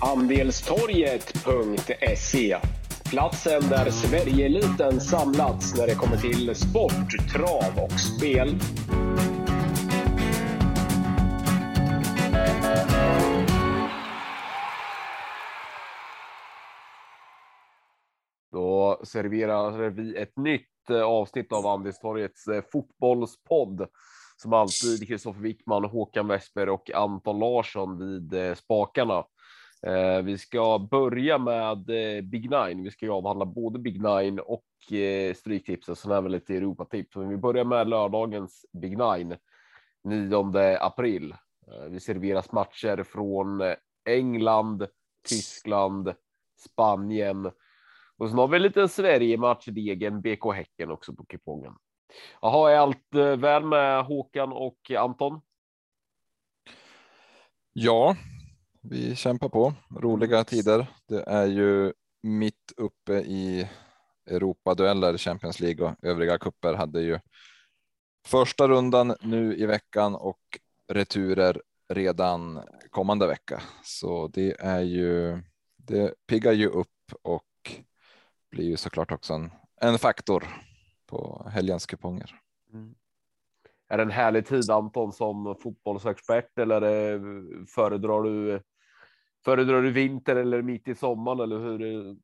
Andelstorget.se 0.00 2.56
Platsen 3.10 3.62
där 3.68 3.90
Sverigeeliten 3.90 5.00
samlats 5.00 5.78
när 5.78 5.86
det 5.86 5.94
kommer 5.94 6.16
till 6.16 6.54
sport, 6.54 7.30
trav 7.32 7.84
och 7.84 8.00
spel. 8.00 8.58
Då 18.52 19.00
serverar 19.04 19.90
vi 19.90 20.16
ett 20.16 20.36
nytt 20.36 20.90
eh, 20.90 21.02
avsnitt 21.02 21.52
av 21.52 21.66
Andelstorgets 21.66 22.48
eh, 22.48 22.62
fotbollspodd 22.72 23.86
som 24.36 24.52
alltid 24.52 25.08
Kristoffer 25.08 25.40
Wickman, 25.40 25.84
Håkan 25.84 26.28
Westberg 26.28 26.70
och 26.70 26.90
Anton 26.94 27.38
Larsson 27.38 27.98
vid 27.98 28.34
eh, 28.34 28.54
spakarna. 28.54 29.24
Eh, 29.86 30.22
vi 30.22 30.38
ska 30.38 30.88
börja 30.90 31.38
med 31.38 31.90
eh, 31.90 32.22
Big 32.22 32.50
Nine. 32.50 32.82
Vi 32.82 32.90
ska 32.90 33.06
ju 33.06 33.12
avhandla 33.12 33.46
både 33.46 33.78
Big 33.78 34.02
Nine 34.02 34.40
och 34.40 34.64
Stryktipsen, 34.84 35.34
Stryktipset, 35.34 35.98
som 35.98 36.12
även 36.12 36.32
lite 36.32 36.54
Europatips. 36.54 37.16
Men 37.16 37.28
vi 37.28 37.36
börjar 37.36 37.64
med 37.64 37.88
lördagens 37.88 38.66
Big 38.72 38.98
Nine 38.98 39.36
9 40.04 40.76
april. 40.80 41.34
Vi 41.90 42.00
serveras 42.00 42.52
matcher 42.52 43.02
från 43.02 43.62
England, 44.08 44.86
Tyskland, 45.28 46.14
Spanien 46.58 47.50
och 48.18 48.28
sen 48.28 48.38
har 48.38 48.48
vi 48.48 48.56
en 48.56 48.62
liten 48.62 48.88
Sverige-match, 48.88 49.66
Degen, 49.66 50.20
BK 50.20 50.52
Häcken 50.54 50.90
också 50.90 51.14
på 51.14 51.24
kupongen. 51.26 51.74
Jaha, 52.40 52.70
är 52.70 52.76
allt 52.76 53.14
väl 53.38 53.64
med 53.64 54.04
Håkan 54.04 54.52
och 54.52 54.90
Anton? 54.90 55.40
Ja, 57.72 58.16
vi 58.82 59.16
kämpar 59.16 59.48
på. 59.48 59.74
Roliga 60.00 60.44
tider. 60.44 60.86
Det 61.08 61.24
är 61.26 61.46
ju 61.46 61.92
mitt 62.22 62.72
uppe 62.76 63.12
i 63.12 63.68
Europadueller, 64.26 65.18
Champions 65.18 65.60
League 65.60 65.86
och 65.86 65.94
övriga 66.02 66.38
kupper 66.38 66.74
hade 66.74 67.00
ju 67.00 67.18
första 68.26 68.68
rundan 68.68 69.14
nu 69.20 69.56
i 69.56 69.66
veckan 69.66 70.14
och 70.14 70.40
returer 70.92 71.62
redan 71.88 72.62
kommande 72.90 73.26
vecka. 73.26 73.62
Så 73.84 74.28
det 74.28 74.60
är 74.60 74.80
ju, 74.80 75.42
det 75.76 76.14
piggar 76.26 76.52
ju 76.52 76.66
upp 76.66 77.12
och 77.22 77.44
blir 78.50 78.64
ju 78.64 78.76
såklart 78.76 79.12
också 79.12 79.34
en, 79.34 79.50
en 79.80 79.98
faktor 79.98 80.44
på 81.06 81.50
helgens 81.52 81.86
kuponger. 81.86 82.30
Mm. 82.72 82.94
Är 83.88 83.96
det 83.96 84.02
en 84.02 84.10
härlig 84.10 84.46
tid 84.46 84.70
Anton 84.70 85.12
som 85.12 85.56
fotbollsexpert 85.62 86.58
eller 86.58 87.20
föredrar 87.66 88.22
du 88.22 88.60
Föredrar 89.46 89.82
du 89.82 89.90
vinter 89.90 90.36
eller 90.36 90.62
mitt 90.62 90.88
i 90.88 90.94
sommaren 90.94 91.40
eller 91.40 91.58
hur? 91.58 92.16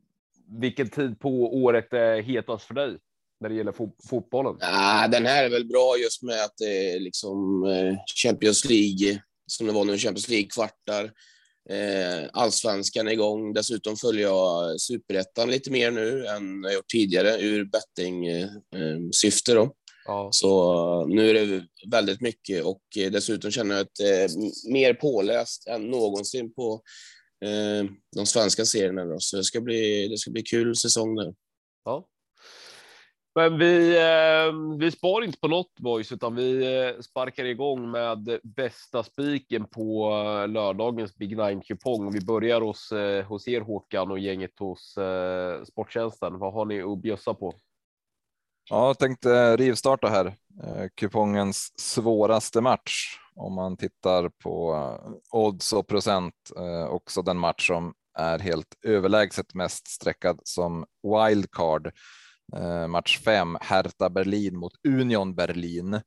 Vilken 0.60 0.88
tid 0.88 1.20
på 1.20 1.56
året 1.62 1.92
är 1.92 2.22
hetast 2.22 2.64
för 2.64 2.74
dig 2.74 2.98
när 3.40 3.48
det 3.48 3.54
gäller 3.54 3.72
fot 3.72 3.96
fotbollen? 4.10 4.56
Ja, 4.60 5.08
den 5.08 5.26
här 5.26 5.44
är 5.44 5.50
väl 5.50 5.68
bra 5.68 5.96
just 6.02 6.22
med 6.22 6.44
att 6.44 6.54
det 6.58 6.94
är 6.94 7.00
liksom 7.00 7.64
eh, 7.64 7.96
Champions 8.22 8.64
League 8.64 9.22
som 9.46 9.66
det 9.66 9.72
var 9.72 9.84
nu, 9.84 9.98
Champions 9.98 10.28
League 10.28 10.48
kvartar. 10.48 11.12
Eh, 11.70 12.28
allsvenskan 12.32 13.08
är 13.08 13.12
igång. 13.12 13.52
Dessutom 13.52 13.96
följer 13.96 14.22
jag 14.22 14.80
superettan 14.80 15.50
lite 15.50 15.70
mer 15.70 15.90
nu 15.90 16.26
än 16.26 16.62
jag 16.62 16.74
gjort 16.74 16.88
tidigare 16.88 17.40
ur 17.40 17.64
betting 17.64 18.26
eh, 18.26 18.48
då. 19.54 19.74
Ja. 20.04 20.28
Så 20.32 21.06
nu 21.06 21.30
är 21.30 21.34
det 21.34 21.66
väldigt 21.90 22.20
mycket 22.20 22.64
och 22.64 22.82
dessutom 22.94 23.50
känner 23.50 23.74
jag 23.74 23.82
att 23.82 24.00
är 24.00 24.28
mer 24.72 24.94
påläst 24.94 25.66
än 25.66 25.90
någonsin 25.90 26.54
på 26.54 26.82
eh, 27.44 27.90
de 28.16 28.26
svenska 28.26 28.64
serierna. 28.64 29.04
Då. 29.04 29.16
Så 29.18 29.36
det 29.36 29.44
ska 29.44 29.60
bli, 29.60 30.08
det 30.08 30.18
ska 30.18 30.30
bli 30.30 30.42
kul 30.42 30.76
säsong 30.76 31.14
nu. 31.14 31.34
Men 33.34 33.58
vi, 33.58 33.96
eh, 33.96 34.78
vi 34.78 34.90
spar 34.90 35.24
inte 35.24 35.38
på 35.38 35.48
något 35.48 35.80
boys, 35.80 36.12
utan 36.12 36.34
vi 36.34 36.76
eh, 36.76 37.00
sparkar 37.00 37.44
igång 37.44 37.90
med 37.90 38.38
bästa 38.42 39.02
spiken 39.02 39.64
på 39.64 40.12
eh, 40.12 40.48
lördagens 40.48 41.16
Big 41.16 41.36
Nine 41.36 41.60
kupong. 41.60 42.12
Vi 42.12 42.20
börjar 42.20 42.60
hos, 42.60 42.92
eh, 42.92 43.24
hos 43.24 43.48
er 43.48 43.60
Håkan 43.60 44.10
och 44.10 44.18
gänget 44.18 44.58
hos 44.58 44.98
eh, 44.98 45.64
Sporttjänsten. 45.64 46.38
Vad 46.38 46.52
har 46.52 46.64
ni 46.64 46.82
att 46.82 46.98
bjössa 46.98 47.34
på? 47.34 47.54
Ja, 48.70 48.86
jag 48.86 48.98
tänkte 48.98 49.36
eh, 49.36 49.56
rivstarta 49.56 50.08
här. 50.08 50.26
Eh, 50.64 50.88
kupongens 50.94 51.80
svåraste 51.80 52.60
match 52.60 53.18
om 53.34 53.54
man 53.54 53.76
tittar 53.76 54.28
på 54.28 54.74
eh, 54.74 55.12
odds 55.30 55.72
och 55.72 55.86
procent. 55.86 56.34
Eh, 56.56 56.86
också 56.86 57.22
den 57.22 57.38
match 57.38 57.66
som 57.66 57.94
är 58.18 58.38
helt 58.38 58.78
överlägset 58.82 59.54
mest 59.54 59.88
streckad 59.88 60.40
som 60.44 60.86
wildcard. 61.02 61.92
Eh, 62.56 62.86
match 62.86 63.18
5, 63.18 63.58
Hertha 63.60 64.10
Berlin 64.10 64.56
mot 64.56 64.72
Union 64.88 65.34
Berlin. 65.34 66.00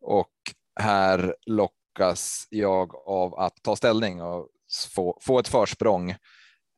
Och 0.00 0.34
här 0.80 1.36
lockas 1.46 2.46
jag 2.50 3.08
av 3.08 3.34
att 3.34 3.62
ta 3.62 3.76
ställning 3.76 4.22
och 4.22 4.48
få, 4.94 5.18
få 5.20 5.38
ett 5.38 5.48
försprång. 5.48 6.10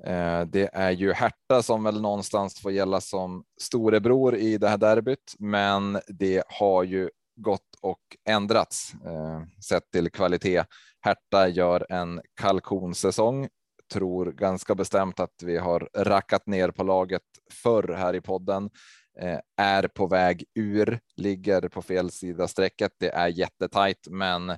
Eh, 0.04 0.40
det 0.46 0.70
är 0.72 0.90
ju 0.90 1.12
Hertha 1.12 1.62
som 1.62 1.84
väl 1.84 2.00
någonstans 2.00 2.60
får 2.60 2.72
gälla 2.72 3.00
som 3.00 3.44
storebror 3.60 4.36
i 4.36 4.58
det 4.58 4.68
här 4.68 4.78
derbyt, 4.78 5.34
men 5.38 6.00
det 6.08 6.42
har 6.48 6.84
ju 6.84 7.10
gått 7.36 7.76
och 7.80 8.00
ändrats 8.28 8.92
eh, 9.06 9.42
sett 9.68 9.90
till 9.90 10.10
kvalitet. 10.10 10.64
Hertha 11.00 11.48
gör 11.48 11.86
en 11.92 12.20
kalkonsäsong, 12.40 13.48
tror 13.92 14.32
ganska 14.32 14.74
bestämt 14.74 15.20
att 15.20 15.42
vi 15.42 15.58
har 15.58 15.88
rackat 15.96 16.46
ner 16.46 16.70
på 16.70 16.82
laget 16.84 17.22
förr 17.62 17.94
här 17.98 18.14
i 18.14 18.20
podden, 18.20 18.70
Eh, 19.18 19.38
är 19.56 19.88
på 19.88 20.06
väg 20.06 20.44
ur, 20.54 21.00
ligger 21.16 21.68
på 21.68 21.82
fel 21.82 22.10
sida 22.10 22.48
strecket. 22.48 22.92
Det 22.98 23.08
är 23.08 23.28
jättetajt, 23.28 24.08
men 24.10 24.56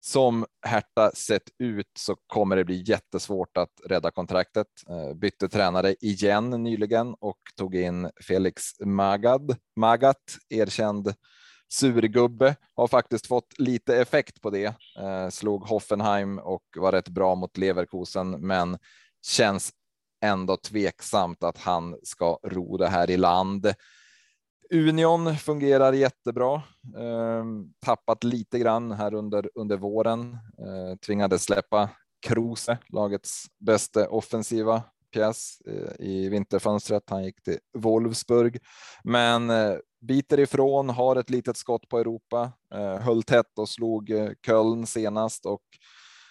som 0.00 0.46
Hertha 0.66 1.10
sett 1.14 1.42
ut 1.58 1.90
så 1.98 2.16
kommer 2.26 2.56
det 2.56 2.64
bli 2.64 2.84
jättesvårt 2.86 3.56
att 3.56 3.80
rädda 3.86 4.10
kontraktet. 4.10 4.66
Eh, 4.88 5.14
bytte 5.14 5.48
tränare 5.48 5.94
igen 6.00 6.50
nyligen 6.50 7.14
och 7.20 7.38
tog 7.56 7.74
in 7.74 8.10
Felix 8.28 8.62
Magad, 8.80 9.56
Magat, 9.76 10.36
erkänd 10.48 11.14
surgubbe, 11.72 12.56
har 12.76 12.88
faktiskt 12.88 13.26
fått 13.26 13.58
lite 13.58 13.96
effekt 13.96 14.40
på 14.40 14.50
det. 14.50 14.74
Eh, 14.98 15.28
slog 15.30 15.64
Hoffenheim 15.64 16.38
och 16.38 16.64
var 16.76 16.92
rätt 16.92 17.08
bra 17.08 17.34
mot 17.34 17.56
Leverkusen, 17.56 18.30
men 18.30 18.78
känns 19.26 19.72
ändå 20.24 20.56
tveksamt 20.56 21.42
att 21.42 21.58
han 21.58 21.96
ska 22.02 22.38
ro 22.42 22.76
det 22.76 22.88
här 22.88 23.10
i 23.10 23.16
land. 23.16 23.74
Union 24.70 25.36
fungerar 25.36 25.92
jättebra. 25.92 26.54
Eh, 26.96 27.44
tappat 27.86 28.24
lite 28.24 28.58
grann 28.58 28.92
här 28.92 29.14
under 29.14 29.50
under 29.54 29.76
våren. 29.76 30.38
Eh, 30.58 30.98
tvingades 31.06 31.42
släppa 31.42 31.88
Kruse, 32.26 32.78
lagets 32.88 33.46
bästa 33.58 34.08
offensiva 34.08 34.82
pjäs 35.12 35.60
eh, 35.66 36.06
i 36.06 36.28
vinterfönstret. 36.28 37.10
Han 37.10 37.24
gick 37.24 37.42
till 37.42 37.58
Wolfsburg, 37.78 38.58
men 39.04 39.50
eh, 39.50 39.74
biter 40.00 40.40
ifrån, 40.40 40.90
har 40.90 41.16
ett 41.16 41.30
litet 41.30 41.56
skott 41.56 41.88
på 41.88 41.98
Europa, 41.98 42.52
eh, 42.74 42.98
höll 42.98 43.22
tätt 43.22 43.58
och 43.58 43.68
slog 43.68 44.10
eh, 44.10 44.30
Köln 44.46 44.86
senast 44.86 45.46
och 45.46 45.62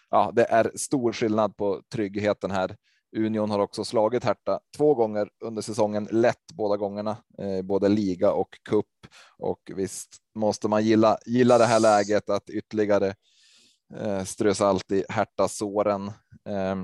ja, 0.10 0.32
det 0.36 0.46
är 0.46 0.72
stor 0.76 1.14
skillnad 1.14 1.58
på 1.58 1.82
tryggheten 1.94 2.52
här. 2.52 2.76
Union 3.16 3.50
har 3.50 3.60
också 3.60 3.86
slagit 3.86 4.24
Hertha 4.24 4.60
två 4.78 4.96
gånger 4.96 5.30
under 5.44 5.62
säsongen, 5.62 6.08
lätt 6.12 6.52
båda 6.54 6.78
gångerna, 6.78 7.18
eh, 7.38 7.62
både 7.62 7.90
liga 7.90 8.32
och 8.32 8.50
cup. 8.70 8.86
Och 9.38 9.72
visst 9.76 10.18
måste 10.36 10.68
man 10.68 10.84
gilla, 10.86 11.18
gilla 11.26 11.58
det 11.58 11.66
här 11.66 11.80
läget 11.80 12.30
att 12.30 12.50
ytterligare 12.50 13.16
eh, 13.96 14.24
strö 14.24 14.54
salt 14.54 14.92
i 14.92 15.04
Hertha-såren. 15.10 16.08
Eh, 16.50 16.76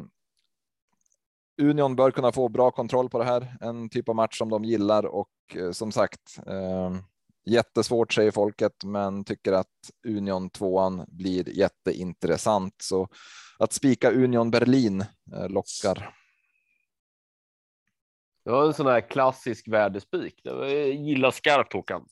Union 1.61 1.95
bör 1.95 2.11
kunna 2.11 2.31
få 2.31 2.49
bra 2.49 2.71
kontroll 2.71 3.09
på 3.09 3.17
det 3.19 3.25
här, 3.25 3.57
en 3.61 3.89
typ 3.89 4.09
av 4.09 4.15
match 4.15 4.37
som 4.37 4.49
de 4.49 4.63
gillar 4.63 5.05
och 5.05 5.29
eh, 5.55 5.71
som 5.71 5.91
sagt 5.91 6.39
eh, 6.47 6.95
jättesvårt 7.45 8.13
säger 8.13 8.31
folket, 8.31 8.83
men 8.83 9.23
tycker 9.23 9.53
att 9.53 9.67
Union 10.07 10.49
tvåan 10.49 11.05
blir 11.07 11.49
jätteintressant. 11.57 12.73
Så 12.83 13.07
att 13.59 13.73
spika 13.73 14.11
Union 14.11 14.51
Berlin 14.51 15.01
eh, 15.35 15.49
lockar. 15.49 16.18
Det 18.49 18.53
var 18.53 18.67
en 18.67 18.73
sån 18.73 18.87
här 18.87 19.09
klassisk 19.09 19.67
värdespik. 19.67 20.39
Jag 20.43 20.93
gillar 20.93 21.31
skarpt 21.31 21.73
Håkan. 21.73 22.05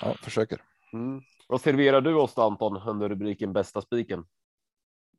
Ja, 0.00 0.16
försöker. 0.22 0.60
Mm. 0.92 1.22
Vad 1.48 1.60
serverar 1.60 2.00
du 2.00 2.14
oss 2.14 2.38
Anton 2.38 2.88
under 2.88 3.08
rubriken 3.08 3.52
bästa 3.52 3.82
spiken? 3.82 4.24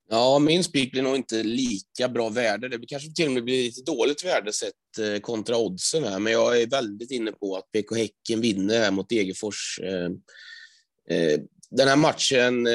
Ja, 0.09 0.39
min 0.39 0.63
spik 0.63 0.91
blir 0.91 1.01
nog 1.01 1.15
inte 1.15 1.43
lika 1.43 2.09
bra 2.09 2.29
värde. 2.29 2.69
Det 2.69 2.85
kanske 2.87 3.13
till 3.13 3.27
och 3.27 3.31
med 3.31 3.43
blir 3.43 3.63
lite 3.63 3.81
dåligt 3.91 4.25
värde 4.25 4.53
sett 4.53 4.73
eh, 4.99 5.19
kontra 5.19 5.57
oddsen 5.57 6.03
här, 6.03 6.19
men 6.19 6.33
jag 6.33 6.61
är 6.61 6.67
väldigt 6.67 7.11
inne 7.11 7.31
på 7.31 7.55
att 7.55 7.71
BK 7.71 7.97
Häcken 7.97 8.41
vinner 8.41 8.79
här 8.79 8.91
mot 8.91 9.09
Degerfors. 9.09 9.79
Eh, 9.83 10.09
eh, 11.17 11.39
den 11.69 11.87
här 11.87 11.97
matchen 11.97 12.67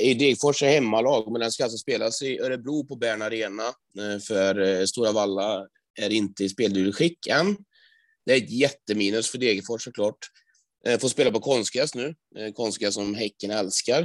i 0.00 0.14
Degerfors 0.14 0.62
är 0.62 0.68
hemmalag, 0.68 1.32
men 1.32 1.40
den 1.40 1.52
ska 1.52 1.64
alltså 1.64 1.78
spelas 1.78 2.22
i 2.22 2.38
Örebro 2.38 2.86
på 2.86 2.96
Bern 2.96 3.22
Arena, 3.22 3.62
för 4.26 4.86
Stora 4.86 5.12
Valla 5.12 5.66
är 5.96 6.10
inte 6.10 6.44
i 6.44 6.48
speldugligt 6.48 6.96
skick 6.96 7.26
än. 7.26 7.56
Det 8.26 8.32
är 8.32 8.36
ett 8.36 8.50
jätteminus 8.50 9.30
för 9.30 9.38
Degerfors 9.38 9.84
såklart. 9.84 10.18
Eh, 10.86 10.98
får 10.98 11.08
spela 11.08 11.30
på 11.30 11.40
konstgräs 11.40 11.94
nu, 11.94 12.14
eh, 12.38 12.52
konstgräs 12.52 12.94
som 12.94 13.14
Häcken 13.14 13.50
älskar. 13.50 14.02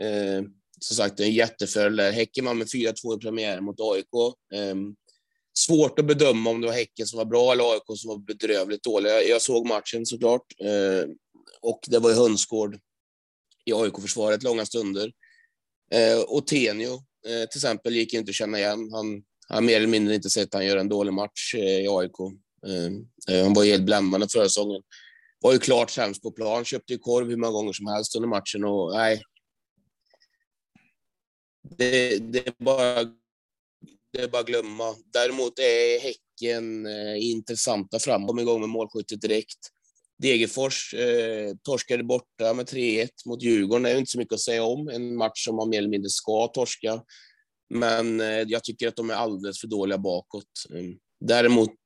Eh, 0.00 0.42
som 0.80 0.96
sagt, 0.96 1.16
det 1.16 1.22
är 1.22 1.26
en 1.26 1.34
jättefördel 1.34 1.96
där. 1.96 2.12
Häcken 2.12 2.44
vann 2.44 2.58
med 2.58 2.70
4-2 2.70 3.16
i 3.16 3.18
premiären 3.18 3.64
mot 3.64 3.80
AIK. 3.80 4.34
Ehm, 4.54 4.94
svårt 5.58 5.98
att 5.98 6.06
bedöma 6.06 6.50
om 6.50 6.60
det 6.60 6.66
var 6.66 6.74
Häcken 6.74 7.06
som 7.06 7.16
var 7.16 7.24
bra 7.24 7.52
eller 7.52 7.72
AIK 7.72 7.82
som 7.96 8.08
var 8.08 8.18
bedrövligt 8.18 8.82
dåliga. 8.82 9.22
Jag 9.22 9.42
såg 9.42 9.66
matchen 9.66 10.06
såklart. 10.06 10.46
Ehm, 10.60 11.10
och 11.60 11.80
det 11.86 11.98
var 11.98 12.10
i 12.10 12.14
hönsgård 12.14 12.78
i 13.64 13.72
AIK-försvaret 13.72 14.42
långa 14.42 14.66
stunder. 14.66 15.12
Ehm, 15.92 16.22
och 16.28 16.46
Tenio 16.46 17.02
till 17.24 17.58
exempel 17.58 17.96
gick 17.96 18.14
inte 18.14 18.30
att 18.30 18.34
känna 18.34 18.58
igen. 18.58 18.92
Han 18.92 19.22
jag 19.48 19.56
har 19.56 19.62
mer 19.62 19.76
eller 19.76 19.86
mindre 19.86 20.14
inte 20.14 20.30
sett 20.30 20.54
han 20.54 20.66
göra 20.66 20.80
en 20.80 20.88
dålig 20.88 21.12
match 21.12 21.54
eh, 21.54 21.80
i 21.80 21.88
AIK. 21.88 22.20
Eh, 22.66 23.34
eh, 23.36 23.44
han 23.44 23.54
var 23.54 23.64
helt 23.64 23.84
bländande 23.84 24.28
förra 24.28 24.44
säsongen. 24.44 24.82
Var 25.40 25.52
ju 25.52 25.58
klart 25.58 25.90
sämst 25.90 26.22
på 26.22 26.30
plan, 26.30 26.64
köpte 26.64 26.92
ju 26.92 26.98
korv 26.98 27.28
hur 27.28 27.36
många 27.36 27.52
gånger 27.52 27.72
som 27.72 27.86
helst 27.86 28.16
under 28.16 28.28
matchen 28.28 28.64
och 28.64 28.92
nej. 28.94 29.22
Det, 31.76 32.18
det 32.18 32.46
är 32.46 32.54
bara 32.58 33.12
det 34.12 34.22
är 34.22 34.28
bara 34.28 34.40
att 34.40 34.46
glömma. 34.46 34.94
Däremot 35.12 35.58
är 35.58 36.00
Häcken 36.00 36.86
eh, 36.86 37.30
intressanta 37.30 37.98
fram. 37.98 38.26
Kom 38.26 38.38
igång 38.38 38.60
med 38.60 38.68
målskyttet 38.68 39.20
direkt. 39.20 39.58
Degerfors 40.18 40.94
eh, 40.94 41.54
torskade 41.62 42.04
borta 42.04 42.54
med 42.54 42.66
3-1 42.66 43.08
mot 43.26 43.42
Djurgården. 43.42 43.82
Det 43.82 43.90
är 43.90 43.98
inte 43.98 44.10
så 44.10 44.18
mycket 44.18 44.34
att 44.34 44.40
säga 44.40 44.64
om. 44.64 44.88
En 44.88 45.16
match 45.16 45.44
som 45.44 45.56
man 45.56 45.68
mer 45.68 45.78
eller 45.78 45.88
mindre 45.88 46.10
ska 46.10 46.46
torska. 46.46 47.02
Men 47.72 48.20
eh, 48.20 48.26
jag 48.26 48.64
tycker 48.64 48.88
att 48.88 48.96
de 48.96 49.10
är 49.10 49.14
alldeles 49.14 49.60
för 49.60 49.66
dåliga 49.66 49.98
bakåt. 49.98 50.66
Mm. 50.70 50.94
Däremot 51.20 51.76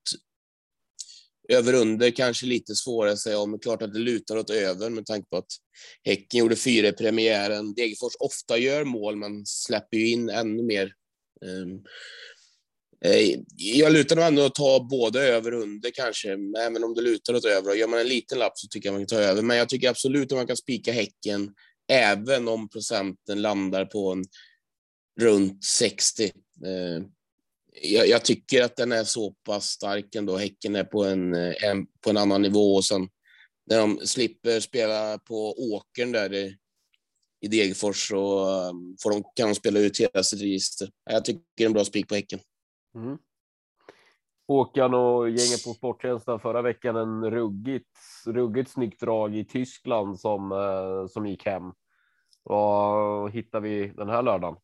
över 1.49 1.73
under 1.73 2.11
kanske 2.11 2.45
lite 2.45 2.75
svårare 2.75 3.11
att 3.11 3.19
säga 3.19 3.39
om. 3.39 3.59
Klart 3.59 3.81
att 3.81 3.93
det 3.93 3.99
lutar 3.99 4.37
åt 4.37 4.49
över 4.49 4.89
med 4.89 5.05
tanke 5.05 5.29
på 5.29 5.37
att 5.37 5.51
Häcken 6.03 6.39
gjorde 6.39 6.55
fyra 6.55 6.87
i 6.87 6.91
premiären. 6.93 7.73
Degerfors 7.73 8.13
ofta 8.19 8.57
gör 8.57 8.83
mål, 8.83 9.15
men 9.15 9.45
släpper 9.45 9.97
ju 9.97 10.09
in 10.09 10.29
ännu 10.29 10.63
mer 10.63 10.93
mm. 11.45 11.79
eh, 13.05 13.39
jag 13.55 13.93
lutar 13.93 14.15
nog 14.15 14.25
ändå 14.25 14.45
att 14.45 14.55
ta 14.55 14.87
både 14.89 15.21
över 15.21 15.53
och 15.53 15.61
under 15.61 15.91
kanske, 15.93 16.29
även 16.59 16.83
om 16.83 16.93
det 16.93 17.01
lutar 17.01 17.33
åt 17.33 17.45
över. 17.45 17.75
Gör 17.75 17.87
man 17.87 17.99
en 17.99 18.07
liten 18.07 18.39
lapp 18.39 18.57
så 18.57 18.67
tycker 18.67 18.89
jag 18.89 18.93
man 18.93 19.05
kan 19.05 19.17
ta 19.17 19.23
över, 19.23 19.41
men 19.41 19.57
jag 19.57 19.69
tycker 19.69 19.89
absolut 19.89 20.31
att 20.31 20.37
man 20.37 20.47
kan 20.47 20.57
spika 20.57 20.91
Häcken, 20.91 21.53
även 21.91 22.47
om 22.47 22.69
procenten 22.69 23.41
landar 23.41 23.85
på 23.85 24.11
en 24.11 24.23
runt 25.19 25.63
60. 25.63 26.23
Eh, 26.23 26.31
jag, 27.81 28.07
jag, 28.07 28.25
tycker 28.25 28.63
att 28.63 28.75
den 28.75 28.91
är 28.91 29.03
så 29.03 29.31
pass 29.31 29.65
stark 29.65 30.15
ändå. 30.15 30.37
Häcken 30.37 30.75
är 30.75 30.83
på 30.83 31.05
en, 31.05 31.33
eh, 31.33 31.63
en, 31.63 31.87
på 32.03 32.09
en 32.09 32.17
annan 32.17 32.41
nivå 32.41 32.75
och 32.75 32.85
sen 32.85 33.09
när 33.69 33.77
de 33.77 33.97
slipper 33.97 34.59
spela 34.59 35.19
på 35.19 35.53
åkern 35.73 36.11
där 36.11 36.33
i, 36.33 36.57
i 37.41 37.47
Degerfors 37.47 38.07
så 38.09 38.49
ehm, 38.49 38.95
får 39.03 39.11
de, 39.11 39.23
kan 39.35 39.49
de 39.49 39.55
spela 39.55 39.79
ut 39.79 39.99
hela 39.99 40.23
sitt 40.23 40.41
register. 40.41 40.89
Jag 41.09 41.25
tycker 41.25 41.41
det 41.55 41.63
är 41.63 41.67
en 41.67 41.73
bra 41.73 41.85
spik 41.85 42.07
på 42.07 42.15
Häcken. 42.15 42.39
Mm. 42.95 43.17
Håkan 44.47 44.93
och 44.93 45.29
gänget 45.29 45.63
på 45.63 45.73
Sporttjänsten 45.73 46.39
förra 46.39 46.61
veckan 46.61 46.95
en 46.95 47.31
ruggigt, 47.31 47.97
ruggigt 48.25 48.71
snyggt 48.71 49.01
drag 49.01 49.35
i 49.35 49.45
Tyskland 49.45 50.19
som, 50.19 50.51
eh, 50.51 51.07
som 51.07 51.27
gick 51.27 51.45
hem. 51.45 51.63
Vad 52.43 53.31
hittar 53.31 53.59
vi 53.59 53.87
den 53.87 54.09
här 54.09 54.23
lördagen? 54.23 54.55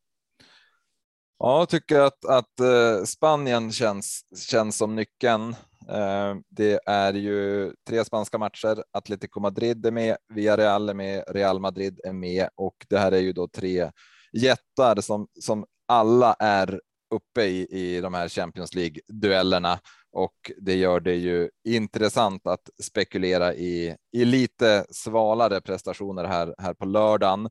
Ja, 1.40 1.60
jag 1.60 1.70
tycker 1.70 2.00
att, 2.00 2.26
att 2.26 2.60
eh, 2.60 3.04
Spanien 3.06 3.72
känns, 3.72 4.22
känns 4.50 4.78
som 4.78 4.96
nyckeln. 4.96 5.56
Eh, 5.90 6.36
det 6.50 6.80
är 6.86 7.14
ju 7.14 7.72
tre 7.88 8.06
spanska 8.06 8.38
matcher. 8.38 8.84
Atletico 8.92 9.40
Madrid 9.40 9.86
är 9.86 9.92
med, 9.92 10.18
Villarreal 10.34 10.90
är 10.90 10.94
med, 10.94 11.24
Real 11.28 11.60
Madrid 11.60 12.00
är 12.04 12.14
med 12.14 12.50
och 12.56 12.76
det 12.90 12.98
här 12.98 13.12
är 13.12 13.20
ju 13.20 13.34
då 13.34 13.48
tre 13.48 13.92
jättar 14.34 15.02
som, 15.02 15.28
som 15.40 15.66
alla 15.88 16.36
är 16.40 16.82
uppe 17.16 17.44
i, 17.44 17.68
i 17.70 18.02
de 18.02 18.14
här 18.14 18.30
Champions 18.30 18.76
League 18.76 19.02
duellerna 19.08 19.80
och 20.12 20.52
det 20.62 20.76
gör 20.76 21.00
det 21.00 21.16
ju 21.16 21.50
intressant 21.68 22.48
att 22.48 22.70
spekulera 22.84 23.54
i, 23.54 23.96
i 24.12 24.26
lite 24.26 24.86
svalare 24.90 25.62
prestationer 25.62 26.24
här, 26.24 26.56
här 26.58 26.74
på 26.74 26.86
lördagen. 26.86 27.50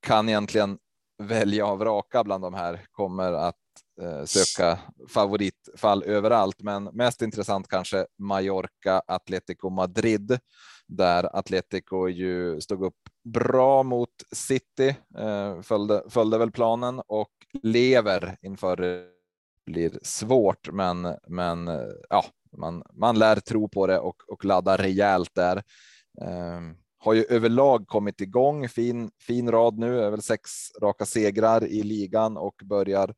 Kan 0.00 0.28
egentligen 0.28 0.78
välja 1.18 1.66
av 1.66 1.84
raka 1.84 2.24
bland 2.24 2.44
de 2.44 2.54
här 2.54 2.86
kommer 2.90 3.32
att 3.32 3.56
Eh, 4.02 4.24
söka 4.24 4.78
favoritfall 5.08 6.02
överallt, 6.02 6.62
men 6.62 6.84
mest 6.84 7.22
intressant 7.22 7.68
kanske 7.68 8.06
Mallorca, 8.18 9.02
Atletico 9.06 9.70
Madrid, 9.70 10.38
där 10.86 11.36
Atletico 11.36 12.08
ju 12.08 12.60
stod 12.60 12.84
upp 12.84 12.98
bra 13.24 13.82
mot 13.82 14.10
City, 14.32 14.96
eh, 15.18 15.60
följde, 15.60 16.02
följde 16.08 16.38
väl 16.38 16.50
planen 16.50 17.02
och 17.06 17.32
lever 17.62 18.36
inför 18.42 18.76
det 18.76 19.04
blir 19.66 19.98
svårt, 20.02 20.72
men, 20.72 21.16
men 21.28 21.68
eh, 21.68 21.88
ja, 22.10 22.24
man, 22.56 22.82
man 22.92 23.18
lär 23.18 23.36
tro 23.36 23.68
på 23.68 23.86
det 23.86 23.98
och, 23.98 24.16
och 24.28 24.44
ladda 24.44 24.76
rejält 24.76 25.34
där. 25.34 25.62
Ehm, 26.22 26.76
har 27.08 27.14
ju 27.14 27.24
överlag 27.28 27.86
kommit 27.86 28.20
igång. 28.20 28.68
Fin, 28.68 29.10
fin 29.20 29.50
rad 29.50 29.78
nu, 29.78 30.00
är 30.00 30.10
väl 30.10 30.22
sex 30.22 30.50
raka 30.82 31.06
segrar 31.06 31.64
i 31.64 31.82
ligan 31.82 32.36
och 32.36 32.54
börjar 32.64 33.14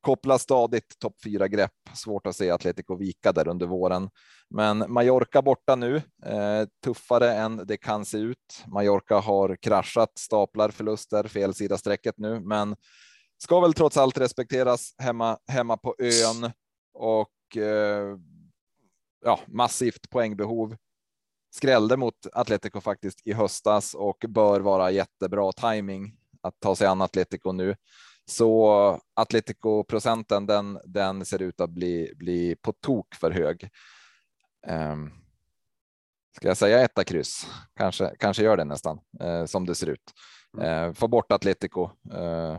koppla 0.00 0.38
stadigt 0.38 0.98
topp 0.98 1.14
fyra 1.24 1.48
grepp. 1.48 1.72
Svårt 1.94 2.26
att 2.26 2.36
se 2.36 2.50
Atletico 2.50 2.96
vika 2.96 3.32
där 3.32 3.48
under 3.48 3.66
våren, 3.66 4.10
men 4.50 4.92
Mallorca 4.92 5.42
borta 5.42 5.76
nu. 5.76 5.96
Eh, 6.26 6.66
tuffare 6.84 7.34
än 7.34 7.66
det 7.66 7.76
kan 7.76 8.04
se 8.04 8.18
ut. 8.18 8.64
Mallorca 8.66 9.14
har 9.14 9.56
kraschat 9.56 10.18
staplar 10.18 10.68
förluster 10.70 11.28
fel 11.28 11.54
sida 11.54 11.78
strecket 11.78 12.18
nu, 12.18 12.40
men 12.40 12.76
ska 13.42 13.60
väl 13.60 13.74
trots 13.74 13.96
allt 13.96 14.18
respekteras 14.18 14.94
hemma 14.98 15.38
hemma 15.46 15.76
på 15.76 15.94
ön 15.98 16.52
och 16.94 17.56
eh, 17.56 18.16
ja, 19.24 19.40
massivt 19.46 20.10
poängbehov. 20.10 20.76
Skrällde 21.50 21.96
mot 21.96 22.26
Atletico 22.32 22.80
faktiskt 22.80 23.26
i 23.26 23.32
höstas 23.32 23.94
och 23.94 24.24
bör 24.28 24.60
vara 24.60 24.90
jättebra 24.90 25.52
timing 25.52 26.16
att 26.42 26.60
ta 26.60 26.76
sig 26.76 26.86
an 26.86 27.02
Atletico 27.02 27.52
nu. 27.52 27.76
Så 28.30 29.00
Atletico 29.14 29.84
procenten 29.84 30.46
den, 30.46 30.80
den 30.84 31.24
ser 31.24 31.42
ut 31.42 31.60
att 31.60 31.70
bli, 31.70 32.12
bli 32.16 32.56
på 32.62 32.72
tok 32.72 33.14
för 33.14 33.30
hög. 33.30 33.70
Um, 34.68 35.12
ska 36.36 36.48
jag 36.48 36.56
säga 36.56 36.80
etta 36.80 37.04
kryss? 37.04 37.46
Kanske, 37.76 38.14
kanske 38.18 38.42
gör 38.42 38.56
det 38.56 38.64
nästan 38.64 39.00
uh, 39.22 39.44
som 39.44 39.66
det 39.66 39.74
ser 39.74 39.86
ut. 39.86 40.12
Uh, 40.62 40.92
få 40.92 41.08
bort 41.08 41.32
Atletico 41.32 41.90
uh, 42.12 42.58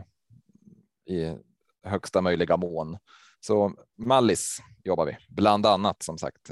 i 1.06 1.36
högsta 1.82 2.20
möjliga 2.20 2.56
mån. 2.56 2.98
Så 3.44 3.74
Mallis 3.98 4.58
jobbar 4.84 5.06
vi 5.06 5.16
bland 5.28 5.66
annat 5.66 6.02
som 6.02 6.18
sagt. 6.18 6.50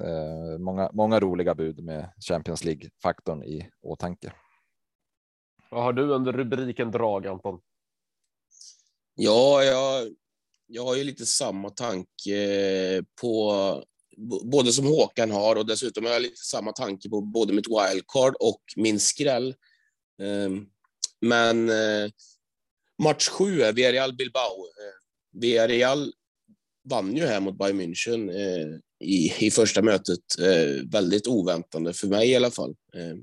många, 0.58 0.90
många 0.92 1.20
roliga 1.20 1.54
bud 1.54 1.84
med 1.84 2.12
Champions 2.28 2.64
League 2.64 2.90
faktorn 3.02 3.44
i 3.44 3.70
åtanke. 3.82 4.32
Vad 5.70 5.82
har 5.82 5.92
du 5.92 6.02
under 6.02 6.32
rubriken 6.32 6.90
drag 6.90 7.26
Anton? 7.26 7.60
Ja, 9.14 9.64
jag, 9.64 10.14
jag 10.66 10.84
har 10.84 10.96
ju 10.96 11.04
lite 11.04 11.26
samma 11.26 11.70
tanke 11.70 12.34
på 13.20 13.52
både 14.52 14.72
som 14.72 14.86
Håkan 14.86 15.30
har 15.30 15.56
och 15.56 15.66
dessutom 15.66 16.04
har 16.04 16.12
jag 16.12 16.22
lite 16.22 16.36
samma 16.36 16.72
tanke 16.72 17.08
på 17.08 17.20
både 17.20 17.52
mitt 17.52 17.66
wildcard 17.68 18.34
och 18.40 18.62
min 18.76 19.00
skräll. 19.00 19.54
Ehm, 20.22 20.66
men 21.20 21.68
eh, 21.68 22.10
match 23.02 23.28
sju 23.28 23.60
är 23.62 23.72
Villarreal 23.72 24.16
Bilbao. 24.16 24.58
Eh, 24.58 25.40
Villarreal 25.40 26.12
vann 26.88 27.16
ju 27.16 27.26
här 27.26 27.40
mot 27.40 27.58
Bayern 27.58 27.80
München 27.80 28.30
eh, 28.30 28.78
i, 29.04 29.46
i 29.46 29.50
första 29.50 29.82
mötet. 29.82 30.38
Eh, 30.38 30.84
väldigt 30.92 31.26
oväntande, 31.26 31.92
för 31.92 32.06
mig 32.06 32.30
i 32.30 32.36
alla 32.36 32.50
fall. 32.50 32.74
Eh, 32.96 33.16